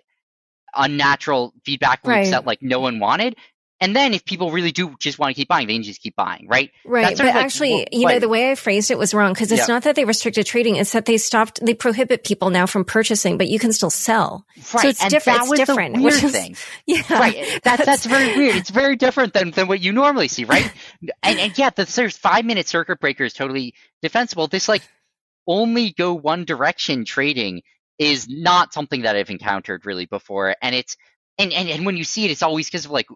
[0.75, 2.31] unnatural feedback loops right.
[2.31, 3.37] that like no one wanted.
[3.83, 6.15] And then if people really do just want to keep buying, they can just keep
[6.15, 6.71] buying, right?
[6.85, 7.17] Right.
[7.17, 9.69] But like, actually, well, you know, the way I phrased it was wrong because it's
[9.69, 10.77] not that they restricted trading.
[10.77, 14.45] It's that they stopped, they prohibit people now from purchasing, but you can still sell.
[14.75, 14.83] Right.
[14.83, 15.39] So it's and different.
[15.39, 15.97] That it's different.
[15.97, 16.57] The weird thing.
[16.87, 17.03] Yeah.
[17.09, 17.35] Right.
[17.65, 18.57] That, that's, that's very weird.
[18.57, 20.71] It's very different than, than what you normally see, right?
[21.23, 24.47] and, and yeah, the there's five minute circuit breaker is totally defensible.
[24.47, 24.83] This like
[25.47, 27.63] only go one direction trading
[28.01, 30.57] is not something that I've encountered really before.
[30.63, 30.97] And it's,
[31.39, 33.07] and, and, and when you see it, it's always because of like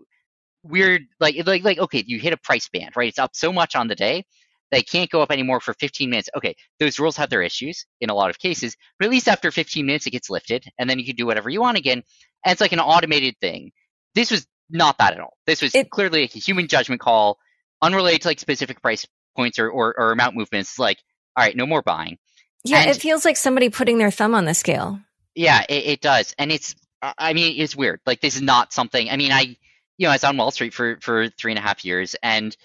[0.64, 3.76] weird like like like okay you hit a price band right it's up so much
[3.76, 4.24] on the day
[4.72, 8.10] they can't go up anymore for 15 minutes okay those rules have their issues in
[8.10, 10.98] a lot of cases but at least after 15 minutes it gets lifted and then
[10.98, 12.02] you can do whatever you want again
[12.46, 13.72] and it's like an automated thing
[14.14, 15.36] this was not that at all.
[15.46, 17.38] This was It- clearly a human judgment call,
[17.82, 20.70] unrelated to like specific price points or, or, or amount movements.
[20.72, 20.98] It's Like,
[21.36, 22.18] all right, no more buying.
[22.64, 25.00] Yeah, And- it feels like somebody putting their thumb on the scale.
[25.34, 26.74] Yeah, it, it does, and it's.
[27.02, 28.00] I- mean, it's weird.
[28.06, 29.10] Like, this is not something.
[29.10, 29.56] I mean, I,
[29.98, 32.56] you know, I was on Wall Street for for three and a half years, and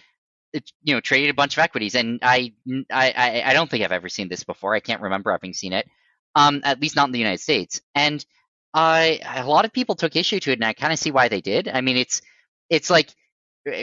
[0.53, 2.53] it, you know, traded a bunch of equities, and I,
[2.91, 4.73] I, I, I don't think I've ever seen this before.
[4.73, 5.87] I can't remember having seen it,
[6.35, 7.81] um, at least not in the United States.
[7.93, 8.25] And
[8.73, 11.27] I, a lot of people took issue to it, and I kind of see why
[11.27, 11.67] they did.
[11.67, 12.21] I mean, it's,
[12.69, 13.09] it's like,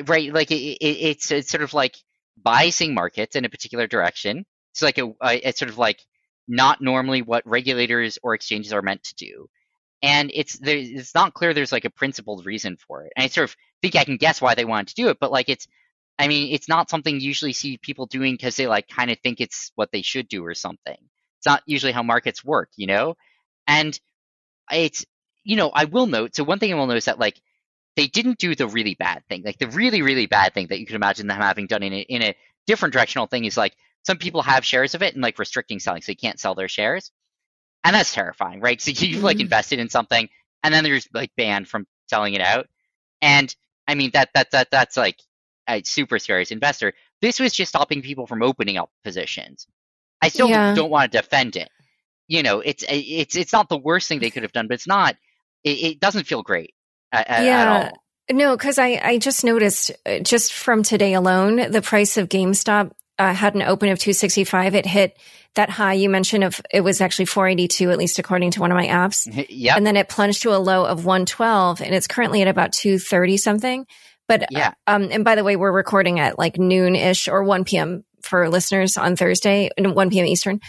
[0.07, 1.97] right, like it, it, it's, it's sort of like
[2.45, 4.45] biasing markets in a particular direction.
[4.77, 6.05] It's like a, it's sort of like
[6.47, 9.49] not normally what regulators or exchanges are meant to do.
[10.03, 13.13] And it's there, it's not clear there's like a principled reason for it.
[13.17, 15.33] And I sort of think I can guess why they wanted to do it, but
[15.33, 15.67] like it's
[16.19, 19.19] I mean, it's not something you usually see people doing because they like kind of
[19.21, 20.99] think it's what they should do or something.
[21.39, 23.17] It's not usually how markets work, you know?
[23.67, 23.99] And
[24.71, 25.07] it's
[25.43, 27.41] you know, I will note, so one thing I will note is that like
[27.97, 29.43] they didn't do the really bad thing.
[29.43, 32.01] Like the really, really bad thing that you could imagine them having done in a,
[32.01, 32.37] in a
[32.67, 33.75] different directional thing is like
[34.07, 36.69] some people have shares of it and like restricting selling, so they can't sell their
[36.69, 37.11] shares,
[37.85, 38.81] and that's terrifying, right?
[38.81, 39.43] So you've like Mhm.
[39.43, 40.29] invested in something,
[40.63, 42.67] and then they're like banned from selling it out,
[43.21, 43.55] and
[43.89, 45.19] I mean that that that that's like
[45.69, 46.93] a super scary investor.
[47.23, 49.67] This was just stopping people from opening up positions.
[50.23, 50.75] I still Yeah.
[50.75, 51.69] don't want to defend it.
[52.29, 54.87] You know, it's it's it's not the worst thing they could have done, but it's
[54.87, 55.17] not.
[55.65, 56.75] It, it doesn't feel great
[57.13, 58.03] at, at- at all.
[58.31, 62.91] No, because I, I just noticed uh, just from today alone, the price of GameStop
[63.19, 64.75] uh, had an open of 265.
[64.75, 65.19] It hit
[65.55, 68.77] that high you mentioned of it was actually 482, at least according to one of
[68.77, 69.27] my apps.
[69.49, 69.77] yep.
[69.77, 73.37] And then it plunged to a low of 112 and it's currently at about 230
[73.39, 73.87] something.
[74.29, 74.75] But, Yeah.
[74.87, 78.05] um, and by the way, we're recording at like noon ish or 1 p.m.
[78.23, 80.27] for listeners on Thursday, 1 p.m.
[80.27, 80.61] Eastern.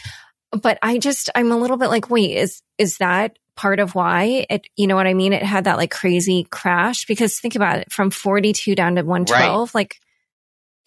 [0.52, 4.46] But I just, I'm a little bit like, wait, is, is that part of why
[4.50, 5.34] it, you know what I mean?
[5.34, 9.74] It had that like crazy crash because think about it from 42 down to 112.
[9.76, 10.00] Like,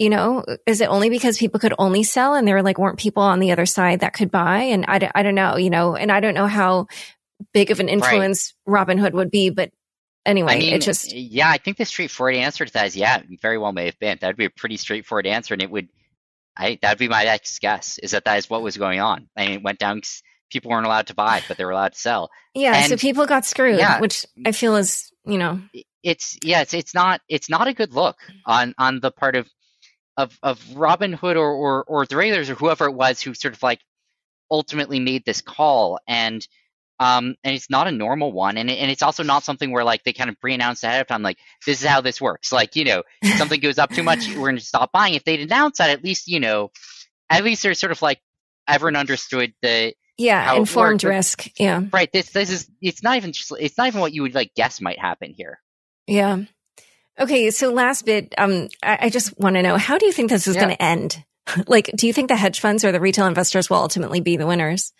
[0.00, 3.22] you know, is it only because people could only sell and there like weren't people
[3.22, 4.62] on the other side that could buy?
[4.62, 6.86] And I, don't- I don't know, you know, and I don't know how
[7.52, 9.70] big of an influence Robinhood would be, but
[10.24, 13.20] anyway, I mean, it just, yeah, I think the straightforward answer to that is yeah,
[13.42, 14.16] very well may have been.
[14.20, 15.88] That'd be a pretty straightforward answer, and it would,
[16.56, 19.28] I that'd be my next guess is that that is what was going on.
[19.36, 20.00] I mean, it went down.
[20.50, 22.30] People weren't allowed to buy, but they were allowed to sell.
[22.54, 24.00] yeah, so people got screwed, yeah.
[24.00, 25.60] which I feel is, you know,
[26.02, 29.46] It's yeah, it's it's not it's not a good look on on the part of
[30.22, 33.62] of of Robinhood or or or the regulators or whoever it was who sort of
[33.62, 33.80] like
[34.50, 35.98] ultimately made this call.
[36.06, 36.46] And
[36.98, 38.56] um and it's not a normal one.
[38.56, 41.06] And it, and it's also not something where like they kind of pre-announced ahead of
[41.06, 42.52] time like this is how this works.
[42.52, 45.14] Like you know if something goes up too much we're going to stop buying.
[45.14, 46.70] If they'd announced that at least you know
[47.28, 48.20] at least there's sort of like
[48.68, 51.48] everyone understood the yeah, informed risk.
[51.58, 51.84] Yeah.
[51.92, 52.12] right.
[52.12, 54.80] This this is it's not even just it's not even what you would like guess
[54.80, 55.60] might happen here.
[56.06, 56.44] Yeah.
[57.20, 57.50] Okay.
[57.50, 60.46] So last bit, um, I, I just want to know, how do you think this
[60.46, 60.62] is Yeah.
[60.62, 61.24] going to end?
[61.66, 64.46] like, do you think the hedge funds or the retail investors will ultimately be the
[64.46, 64.92] winners?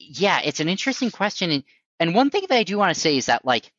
[0.00, 1.50] yeah, it's an interesting question.
[1.50, 1.64] And,
[1.98, 3.72] and one thing that I do want to say is that like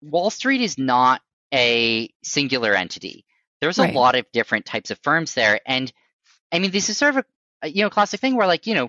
[0.00, 1.20] Wall Street is not
[1.52, 3.24] a singular entity.
[3.60, 3.94] There's a Right.
[3.94, 5.58] lot of different types of firms there.
[5.66, 5.92] And
[6.52, 7.24] I mean, this is sort of
[7.62, 8.88] a, a, you know, classic thing where like, you know,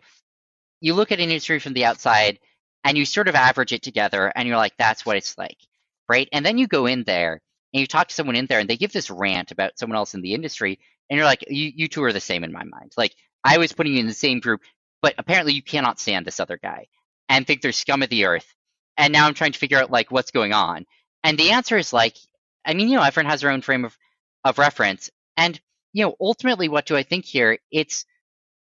[0.79, 2.37] you look at an industry from the outside
[2.83, 5.57] and you sort of average it together and you're like, that's what it's like.
[6.07, 6.29] Right.
[6.31, 7.41] And then you go in there
[7.73, 10.13] and you talk to someone in there and they give this rant about someone else
[10.13, 10.79] in the industry
[11.09, 12.93] and you're like, you, you two are the same in my mind.
[12.97, 14.61] Like I was putting you in the same group,
[15.01, 16.87] but apparently you cannot stand this other guy
[17.27, 18.53] and think they're scum of the earth.
[18.97, 20.85] And now I'm trying to figure out like what's going on.
[21.23, 22.15] And the answer is like,
[22.65, 23.97] I mean, you know, everyone has their own frame of,
[24.43, 25.09] of reference.
[25.37, 25.59] And,
[25.93, 27.57] you know, ultimately what do I think here?
[27.71, 28.05] It's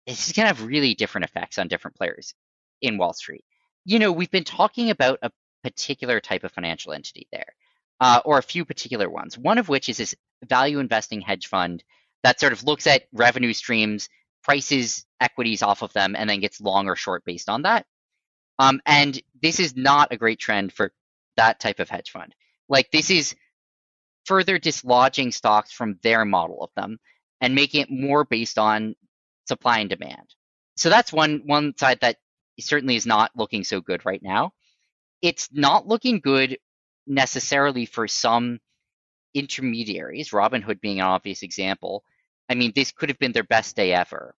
[0.07, 2.33] it's gonna have really different effects on different players
[2.81, 3.45] in Wall Street.
[3.85, 5.31] You know, we've been talking about a
[5.63, 7.53] particular type of financial entity there,
[8.01, 9.37] uh, or a few particular ones.
[9.37, 11.83] One of which is this value investing hedge fund
[12.23, 14.09] that sort of looks at revenue streams,
[14.43, 17.85] prices equities off of them, and then gets long or short based on that.
[18.59, 20.91] Um, and this is not a great trend for
[21.37, 22.33] that type of hedge fund.
[22.67, 23.35] Like this is
[24.25, 26.99] further dislodging stocks from their model of them
[27.39, 28.95] and making it more based on
[29.47, 30.35] supply and demand.
[30.75, 32.17] So that's one one side that
[32.59, 34.53] certainly is not looking so good right now.
[35.21, 36.57] It's not looking good
[37.11, 38.59] necessarily for some
[39.33, 42.03] intermediaries, Robinhood being an obvious example.
[42.49, 44.33] I mean, this could have been their best day ever.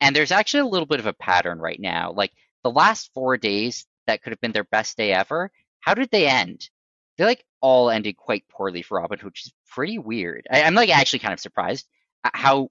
[0.00, 2.12] And there's actually a little bit of a pattern right now.
[2.12, 2.32] Like
[2.64, 6.28] the last four days that could have been their best day ever, how did they
[6.28, 6.68] end?
[7.16, 10.46] They like all ended quite poorly for Robinhood, which is pretty weird.
[10.50, 11.86] I, I'm like actually kind of surprised
[12.24, 12.68] how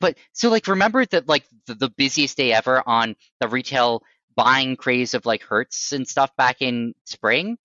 [0.00, 4.02] but so like remember that like the, the busiest day ever on the retail
[4.34, 7.58] buying craze of like Hertz and stuff back in spring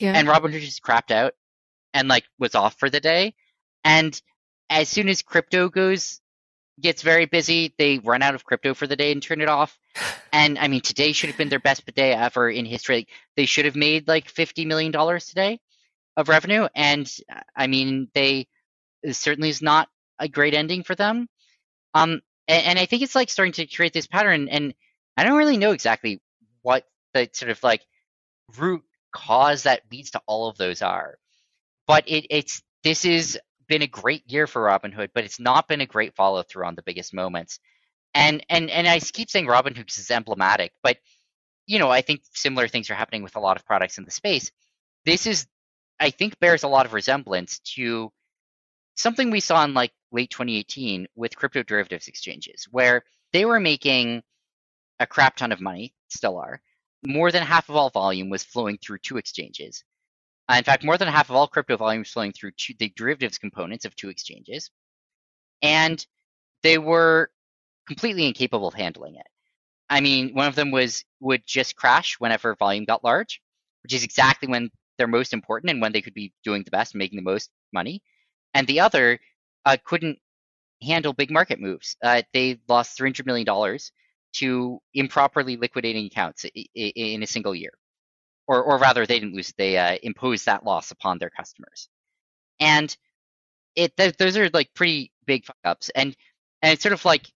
[0.00, 0.12] Yeah.
[0.14, 1.34] and Robinhood just crapped out
[1.94, 3.34] and like was off for the day.
[3.84, 4.20] And
[4.68, 6.20] as soon as crypto goes
[6.80, 9.78] gets very busy, they run out of crypto for the day and turn it off.
[10.32, 13.08] And I mean, today should have been their best day ever in history.
[13.36, 15.58] They should have made like fifty million dollars today
[16.16, 17.12] of revenue, and
[17.56, 18.46] I mean, they
[19.10, 19.88] certainly is not
[20.20, 21.28] a great ending for them.
[21.94, 24.72] Um, and, and I think it's like starting to create this pattern, and
[25.16, 26.22] I don't really know exactly
[26.62, 27.84] what the sort of like
[28.56, 31.18] root cause that leads to all of those are.
[31.86, 35.80] But it, it's this has been a great year for Robinhood, but it's not been
[35.80, 37.60] a great follow through on the biggest moments.
[38.14, 40.98] And and and I keep saying Robinhood is emblematic, but
[41.66, 44.10] you know I think similar things are happening with a lot of products in the
[44.10, 44.50] space.
[45.04, 45.46] This is
[46.00, 48.10] I think bears a lot of resemblance to
[48.96, 54.22] something we saw in like late 2018 with crypto derivatives exchanges, where they were making
[54.98, 56.60] a crap ton of money, still are.
[57.04, 59.84] More than half of all volume was flowing through two exchanges.
[60.48, 62.92] Uh, in fact, more than half of all crypto volume was flowing through two, the
[62.96, 64.70] derivatives components of two exchanges.
[65.62, 66.04] And
[66.62, 67.30] they were
[67.86, 69.26] completely incapable of handling it.
[69.88, 73.40] I mean, one of them was would just crash whenever volume got large,
[73.82, 76.94] which is exactly when they're most important and when they could be doing the best,
[76.94, 78.02] and making the most money.
[78.54, 79.18] And the other
[79.64, 80.18] uh, couldn't
[80.82, 81.96] handle big market moves.
[82.02, 83.46] Uh, they lost $300 million
[84.34, 87.72] to improperly liquidating accounts in a single year.
[88.46, 91.88] Or, or rather, they didn't lose, they uh, imposed that loss upon their customers.
[92.58, 92.94] And
[93.76, 95.88] it th- those are like pretty big fuck ups.
[95.90, 96.16] And,
[96.60, 97.30] and it's sort of like,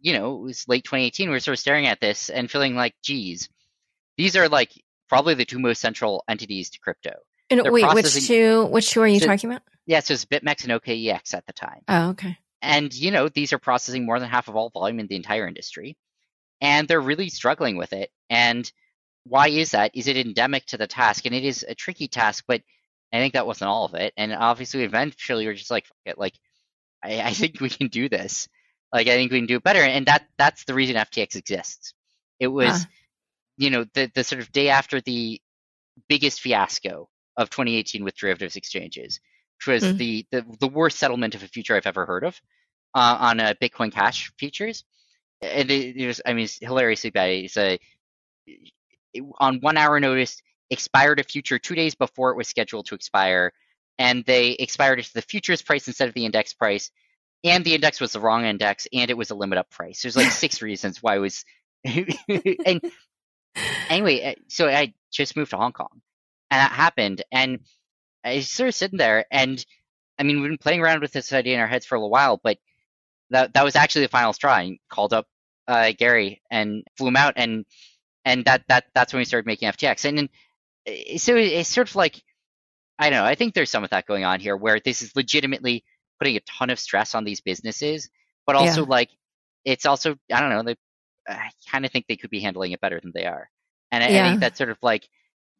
[0.00, 2.74] you know, it was late 2018, we are sort of staring at this and feeling
[2.74, 3.50] like, geez,
[4.16, 4.72] these are like
[5.08, 7.12] probably the two most central entities to crypto.
[7.50, 8.64] And They're wait, which two?
[8.66, 9.62] Which two are you so, talking about?
[9.86, 11.82] Yeah, so it's BitMEX and OKEX at the time.
[11.88, 12.38] Oh, okay.
[12.62, 15.46] And you know, these are processing more than half of all volume in the entire
[15.46, 15.96] industry,
[16.60, 18.10] and they're really struggling with it.
[18.30, 18.70] And
[19.24, 19.92] why is that?
[19.94, 21.26] Is it endemic to the task?
[21.26, 22.62] And it is a tricky task, but
[23.12, 24.12] I think that wasn't all of it.
[24.16, 26.34] And obviously, eventually, we're just like, it, like,
[27.02, 28.48] I, I think we can do this.
[28.92, 29.82] Like, I think we can do it better.
[29.82, 31.94] And that that's the reason FTX exists.
[32.38, 32.82] It was.
[32.82, 32.88] Huh
[33.56, 35.40] you know, the, the sort of day after the
[36.08, 39.20] biggest fiasco of 2018 with derivatives exchanges,
[39.58, 39.96] which was mm-hmm.
[39.96, 42.40] the, the, the worst settlement of a future I've ever heard of
[42.94, 44.84] uh, on a Bitcoin Cash futures.
[45.52, 47.30] And it, it, was, I mean, it's hilariously bad.
[47.30, 47.78] It's a
[48.46, 52.94] it, on one hour notice expired a future two days before it was scheduled to
[52.94, 53.52] expire,
[53.98, 56.90] and they expired it to the futures price instead of the index price.
[57.44, 60.02] And the index was the wrong index, and it was a limit up price.
[60.02, 61.44] There's like six reasons why it was,
[61.84, 62.80] and
[63.88, 66.00] anyway, uh, so I just moved to Hong Kong,
[66.50, 67.60] and that happened, and
[68.24, 69.64] I was sort of sitting there, and
[70.18, 72.10] I mean, we've been playing around with this idea in our heads for a little
[72.10, 72.58] while, but
[73.30, 74.54] that that was actually the final straw.
[74.54, 75.26] I called up
[75.68, 77.64] uh, Gary and flew him out, and
[78.24, 80.28] and that that that's when we started making FTX, and then,
[80.88, 82.22] uh, so it's sort of like
[82.98, 83.24] I don't know.
[83.24, 85.84] I think there's some of that going on here, where this is legitimately
[86.18, 88.08] putting a ton of stress on these businesses,
[88.46, 88.88] but also yeah.
[88.88, 89.10] like
[89.64, 90.62] it's also I don't know.
[90.62, 90.76] The
[91.28, 93.48] I kind of think they could be handling it better than they are.
[93.90, 94.24] And I, yeah.
[94.24, 95.08] I think that's sort of like,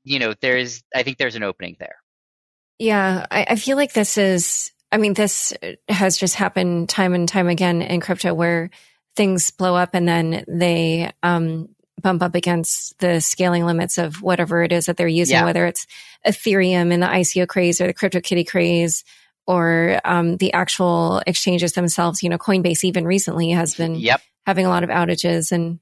[0.02, 1.96] you know, there's, I think there's an opening there.
[2.78, 3.26] Yeah.
[3.30, 5.52] I, I feel like this is, I mean, this
[5.88, 8.70] has just happened time and time again in crypto where
[9.16, 11.68] things blow up and then they, um,
[12.00, 15.44] bump up against the scaling limits of whatever it is that they're using, yeah.
[15.44, 15.86] whether it's
[16.26, 19.04] Ethereum and the ICO craze or the CryptoKitty craze
[19.46, 22.22] or um, the actual exchanges themselves.
[22.22, 25.80] You know, Coinbase even recently has been yep having a lot of outages and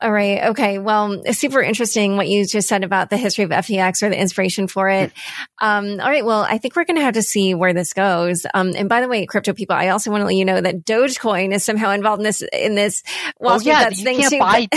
[0.00, 0.44] all right.
[0.50, 0.78] Okay.
[0.78, 4.68] Well, super interesting what you just said about the history of FTX or the inspiration
[4.68, 5.12] for it.
[5.60, 6.24] Um, all right.
[6.24, 8.46] Well, I think we're going to have to see where this goes.
[8.54, 10.84] Um, and by the way, crypto people, I also want to let you know that
[10.84, 13.02] Dogecoin is somehow involved in this, in this
[13.40, 14.38] Wall oh, Street yeah, you thing can't too.
[14.38, 14.68] Buy,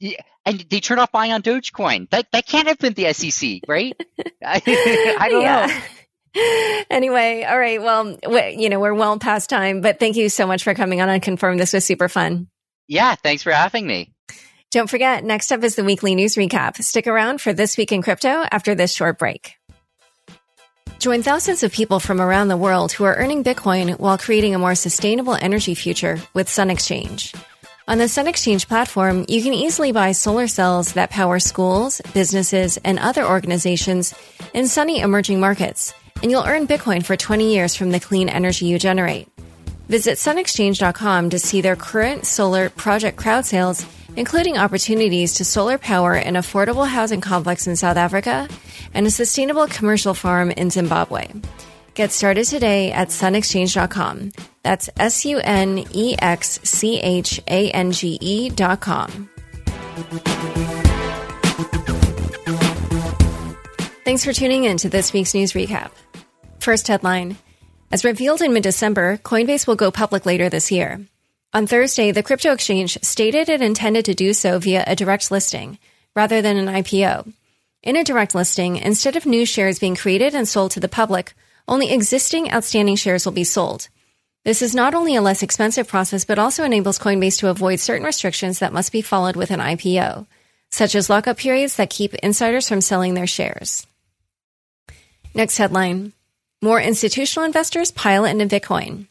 [0.44, 2.10] and they turn off buying on Dogecoin.
[2.10, 3.98] That, that can't have been the SEC, right?
[4.44, 4.62] I,
[5.18, 5.66] I don't yeah.
[5.66, 5.80] know
[6.90, 7.80] anyway, all right.
[7.80, 8.18] Well,
[8.50, 11.58] you know, we're well past time, but thank you so much for coming on Unconfirmed.
[11.58, 12.48] This was super fun.
[12.88, 14.12] Yeah, thanks for having me.
[14.76, 16.76] Don't forget, next up is the weekly news recap.
[16.76, 19.54] Stick around for This Week in Crypto after this short break.
[20.98, 24.58] Join thousands of people from around the world who are earning Bitcoin while creating a
[24.58, 27.34] more sustainable energy future with Sun Exchange.
[27.88, 32.76] On the Sun Exchange platform, you can easily buy solar cells that power schools, businesses,
[32.84, 34.14] and other organizations
[34.52, 38.66] in sunny emerging markets, and you'll earn Bitcoin for 20 years from the clean energy
[38.66, 39.26] you generate.
[39.88, 43.86] Visit sunexchange.com to see their current solar project crowd sales,
[44.16, 48.48] including opportunities to solar power an affordable housing complex in South Africa
[48.94, 51.28] and a sustainable commercial farm in Zimbabwe.
[51.94, 54.32] Get started today at sunexchange.com.
[54.62, 59.30] That's S U N E X C H A N G E.com.
[64.04, 65.90] Thanks for tuning in to this week's news recap.
[66.60, 67.36] First headline
[67.90, 71.00] As revealed in mid December, Coinbase will go public later this year.
[71.56, 75.78] On Thursday, the crypto exchange stated it intended to do so via a direct listing
[76.14, 77.32] rather than an IPO.
[77.82, 81.32] In a direct listing, instead of new shares being created and sold to the public,
[81.66, 83.88] only existing outstanding shares will be sold.
[84.44, 88.04] This is not only a less expensive process, but also enables Coinbase to avoid certain
[88.04, 90.26] restrictions that must be followed with an IPO,
[90.70, 93.86] such as lockup periods that keep insiders from selling their shares.
[95.34, 96.12] Next headline
[96.60, 99.06] More institutional investors pile into Bitcoin.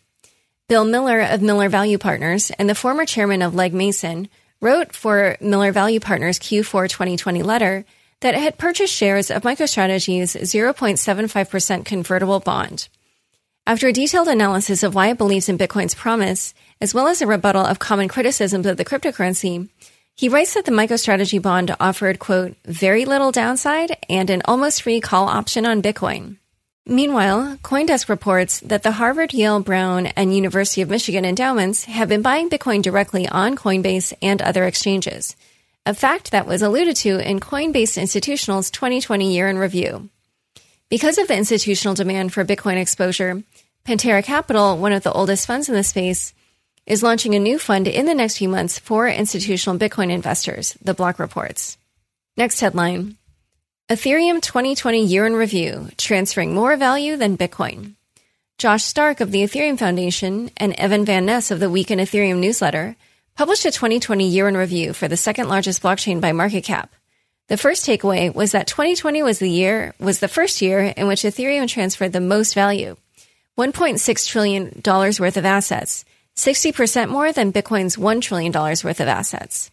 [0.68, 5.38] Bill Miller of Miller Value Partners and the former chairman of Legg Mason wrote for
[5.40, 7.86] Miller Value Partners Q4 2020 letter
[8.22, 12.88] that it had purchased shares of MicroStrategy's 0.75% convertible bond.
[13.68, 17.28] After a detailed analysis of why it believes in Bitcoin's promise, as well as a
[17.28, 19.70] rebuttal of common criticisms of the cryptocurrency,
[20.16, 25.00] he writes that the MicroStrategy bond offered, quote, very little downside and an almost free
[25.00, 26.38] call option on Bitcoin.
[26.88, 32.22] Meanwhile, Coindesk reports that the Harvard, Yale, Brown, and University of Michigan endowments have been
[32.22, 35.36] buying Bitcoin directly on Coinbase and other exchanges,
[35.88, 40.10] a fact that was alluded to in Coinbase Institutional's 2020 year in review.
[40.88, 43.42] Because of the institutional demand for Bitcoin exposure,
[43.84, 46.36] Pantera Capital, one of the oldest funds in the space,
[46.86, 50.94] is launching a new fund in the next few months for institutional Bitcoin investors, the
[50.94, 51.80] block reports.
[52.38, 53.18] Next headline
[53.88, 57.94] Ethereum 2020 Year in Review Transferring More Value Than Bitcoin.
[58.58, 62.40] Josh Stark of the Ethereum Foundation and Evan Van Ness of the Week in Ethereum
[62.40, 62.96] newsletter
[63.36, 66.96] published a 2020 year in review for the second largest blockchain by market cap.
[67.48, 71.22] The first takeaway was that 2020 was the year was the first year in which
[71.22, 72.96] Ethereum transferred the most value,
[73.56, 76.06] $1.6 trillion worth of assets,
[76.36, 79.70] 60% more than Bitcoin's $1 trillion worth of assets.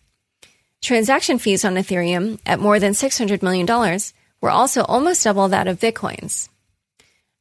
[0.83, 4.01] Transaction fees on Ethereum, at more than $600 million,
[4.41, 6.49] were also almost double that of Bitcoin's.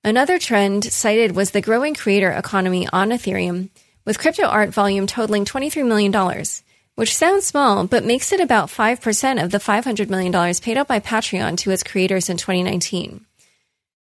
[0.04, 3.70] Another trend cited was the growing creator economy on Ethereum,
[4.06, 6.14] with crypto art volume totaling $23 million,
[6.94, 11.00] which sounds small, but makes it about 5% of the $500 million paid out by
[11.00, 13.26] Patreon to its creators in 2019.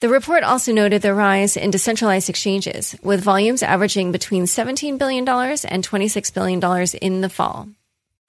[0.01, 5.27] The report also noted the rise in decentralized exchanges, with volumes averaging between $17 billion
[5.27, 7.70] and $26 billion in the fall.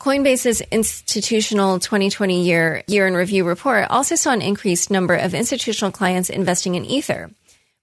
[0.02, 5.92] Coinbase's institutional 2020 year year in review report also saw an increased number of institutional
[5.92, 7.32] clients investing in Ether,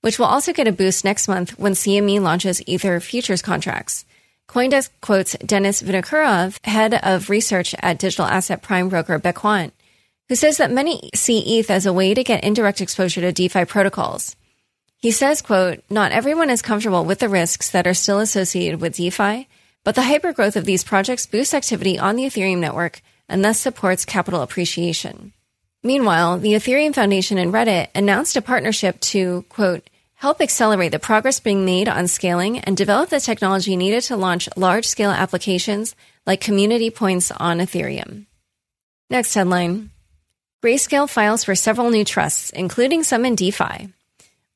[0.02, 4.04] which will also get a boost next month when CME launches Ether futures contracts.
[4.48, 9.72] Coindesk quotes Denis Vinokourov, head of research at digital asset prime broker Bequant,
[10.28, 13.64] who says that many see ETH as a way to get indirect exposure to DeFi
[13.64, 14.36] protocols.
[14.98, 18.96] He says, quote, not everyone is comfortable with the risks that are still associated with
[18.96, 19.48] DeFi,
[19.84, 24.04] but the hypergrowth of these projects boosts activity on the Ethereum network and thus supports
[24.04, 25.32] capital appreciation.
[25.82, 31.40] Meanwhile, the Ethereum Foundation and Reddit announced a partnership to, quote, help accelerate the progress
[31.40, 36.40] being made on scaling and develop the technology needed to launch large scale applications like
[36.40, 38.26] community points on Ethereum.
[39.10, 39.90] Next headline
[40.62, 43.88] Grayscale files for several new trusts, including some in DeFi.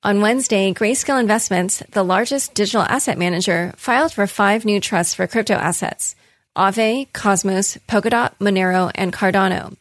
[0.07, 5.27] On Wednesday, Grayscale Investments, the largest digital asset manager, filed for five new trusts for
[5.27, 6.15] crypto assets
[6.57, 9.77] Aave, Cosmos, Polkadot, Monero, and Cardano.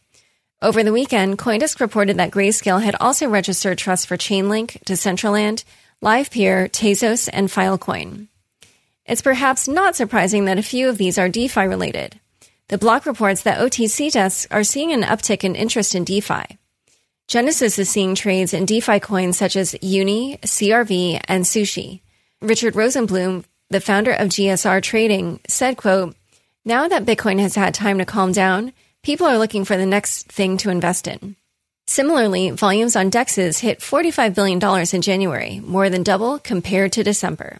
[0.64, 5.64] Over the weekend, Coindesk reported that Grayscale had also registered trusts for Chainlink, Decentraland,
[6.04, 8.28] LivePeer, Tezos, and Filecoin.
[9.06, 12.20] It's perhaps not surprising that a few of these are DeFi related.
[12.70, 16.58] The block reports that OTC desks are seeing an uptick in interest in DeFi.
[17.28, 22.02] Genesis is seeing trades in DeFi coins such as Uni, CRV, and Sushi.
[22.40, 26.16] Richard Rosenblum, the founder of GSR Trading, said, quote,
[26.66, 30.32] Now that Bitcoin has had time to calm down, people are looking for the next
[30.32, 31.36] thing to invest in.
[31.88, 37.58] Similarly, volumes on DEXs hit $45 billion in January, more than double compared to December.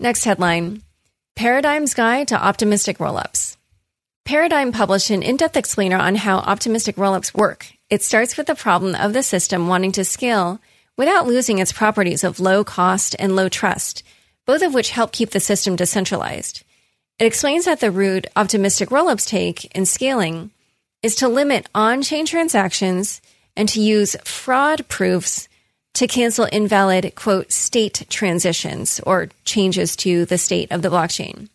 [0.00, 0.82] Next headline
[1.34, 3.56] Paradigm's Guide to Optimistic Rollups.
[4.26, 7.66] Paradigm published an in depth explainer on how optimistic rollups work.
[7.92, 10.62] It starts with the problem of the system wanting to scale
[10.96, 14.02] without losing its properties of low cost and low trust,
[14.46, 16.64] both of which help keep the system decentralized.
[17.18, 20.52] It explains that the route optimistic rollups take in scaling
[21.02, 23.20] is to limit on chain transactions
[23.58, 25.46] and to use fraud proofs
[25.92, 31.50] to cancel invalid, quote, state transitions or changes to the state of the blockchain.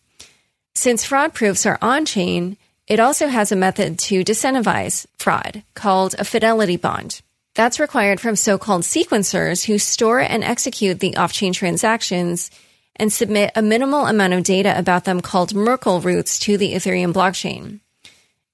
[0.76, 2.56] Since fraud proofs are on chain,
[2.88, 7.20] it also has a method to disincentivize fraud called a fidelity bond.
[7.54, 12.50] That's required from so called sequencers who store and execute the off chain transactions
[12.96, 17.12] and submit a minimal amount of data about them called Merkle roots to the Ethereum
[17.12, 17.80] blockchain.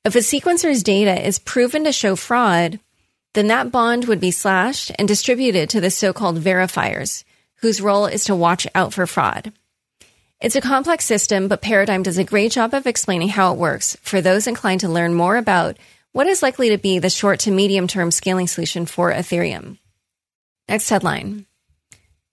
[0.04, 2.80] If a sequencer's data is proven to show fraud,
[3.34, 7.24] then that bond would be slashed and distributed to the so-called verifiers,
[7.56, 9.52] whose role is to watch out for fraud.
[10.44, 13.96] It's a complex system, but Paradigm does a great job of explaining how it works
[14.02, 15.78] for those inclined to learn more about
[16.12, 19.78] what is likely to be the short to medium term scaling solution for Ethereum.
[20.68, 21.46] Next headline.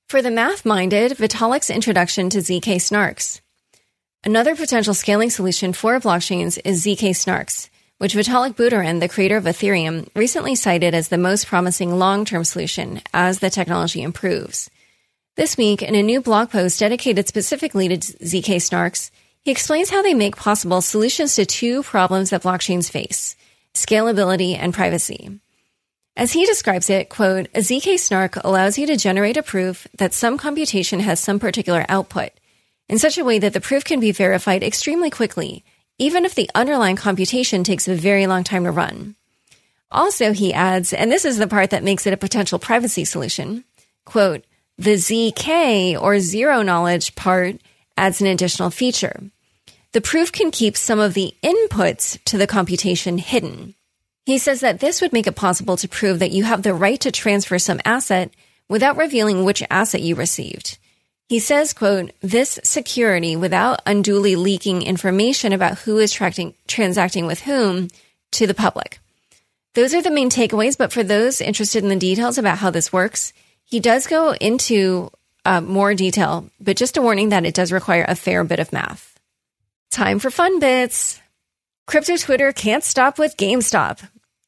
[0.09, 3.39] For the math minded, Vitalik's introduction to ZK snarks.
[4.25, 9.45] Another potential scaling solution for blockchains is ZK snarks, which Vitalik Buterin, the creator of
[9.45, 14.69] Ethereum, recently cited as the most promising long term solution as the technology improves.
[15.37, 20.01] This week, in a new blog post dedicated specifically to ZK snarks, he explains how
[20.01, 23.37] they make possible solutions to two problems that blockchains face
[23.73, 25.39] scalability and privacy.
[26.17, 30.13] As he describes it, quote, a ZK snark allows you to generate a proof that
[30.13, 32.31] some computation has some particular output
[32.89, 35.63] in such a way that the proof can be verified extremely quickly,
[35.97, 39.15] even if the underlying computation takes a very long time to run.
[39.89, 43.63] Also, he adds, and this is the part that makes it a potential privacy solution,
[44.03, 44.43] quote,
[44.81, 47.61] the ZK or zero knowledge part
[47.95, 49.21] adds an additional feature.
[49.91, 53.75] The proof can keep some of the inputs to the computation hidden.
[54.25, 56.99] He says that this would make it possible to prove that you have the right
[57.01, 58.33] to transfer some asset
[58.69, 60.79] without revealing which asset you received.
[61.29, 67.89] He says, quote, this security without unduly leaking information about who is transacting with whom
[68.31, 68.99] to the public.
[69.75, 72.91] Those are the main takeaways, but for those interested in the details about how this
[72.91, 73.31] works,
[73.71, 75.09] he does go into
[75.45, 78.73] uh, more detail, but just a warning that it does require a fair bit of
[78.73, 79.17] math.
[79.89, 81.19] Time for fun bits.
[81.87, 84.07] Crypto Twitter can't stop with GameStop.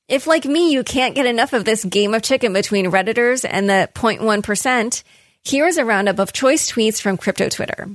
[0.10, 3.70] If, like me, you can't get enough of this game of chicken between Redditors and
[3.70, 5.04] the 0.1%,
[5.42, 7.90] here is a roundup of choice tweets from Crypto Twitter.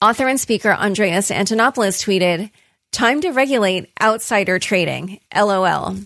[0.00, 2.50] Author and speaker Andreas Antonopoulos tweeted,
[2.92, 5.20] Time to regulate outsider trading.
[5.34, 5.96] LOL.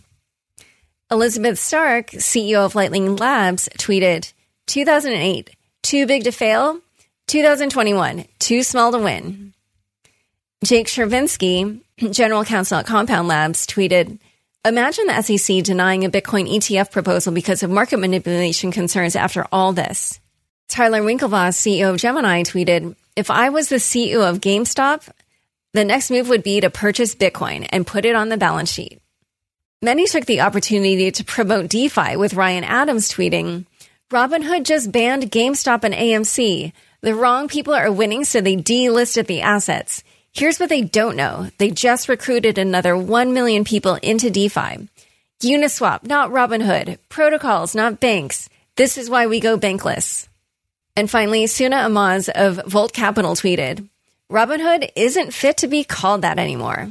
[1.11, 4.33] Elizabeth Stark, CEO of Lightning Labs, tweeted,
[4.67, 5.51] 2008,
[5.83, 6.81] too big to fail.
[7.27, 9.55] 2021, too small to win.
[10.65, 11.81] Jake Chervinsky,
[12.13, 14.19] general counsel at Compound Labs, tweeted,
[14.65, 19.73] Imagine the SEC denying a Bitcoin ETF proposal because of market manipulation concerns after all
[19.73, 20.21] this.
[20.69, 25.09] Tyler Winklevoss, CEO of Gemini, tweeted, If I was the CEO of GameStop,
[25.75, 29.01] the next move would be to purchase Bitcoin and put it on the balance sheet.
[29.83, 33.67] Many took the opportunity to promote DeFi with Ryan Adams tweeting,
[34.13, 36.75] Robinhood just banned GameStop and AMC.
[37.01, 40.05] The wrong people are winning, so they delisted the assets.
[40.35, 41.49] Here's what they don't know.
[41.57, 44.87] They just recruited another 1 million people into DeFi.
[45.41, 46.99] Uniswap, not Robinhood.
[47.09, 48.51] Protocols, not banks.
[48.77, 50.29] This is why we go bankless.
[50.95, 53.89] And finally, Soona Amhaz of Volt Capital tweeted,
[54.31, 56.91] Robinhood isn't fit to be called that anymore.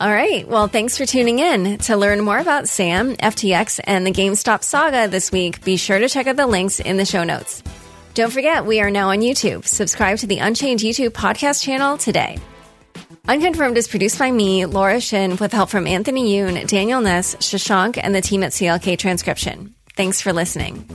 [0.00, 0.46] All right.
[0.46, 1.78] Well, thanks for tuning in.
[1.78, 6.08] To learn more about Sam, FTX, and the GameStop saga this week, be sure to
[6.08, 7.62] check out the links in the show notes.
[8.14, 9.64] Don't forget, we are now on YouTube.
[9.64, 12.38] Subscribe to the Unchained YouTube podcast channel today.
[13.26, 17.98] Unconfirmed is produced by me, Laura Shin, with help from Anthony Yoon, Daniel Nuss, Shashank,
[18.00, 19.74] and the team at CLK Transcription.
[19.96, 20.88] Thanks for listening.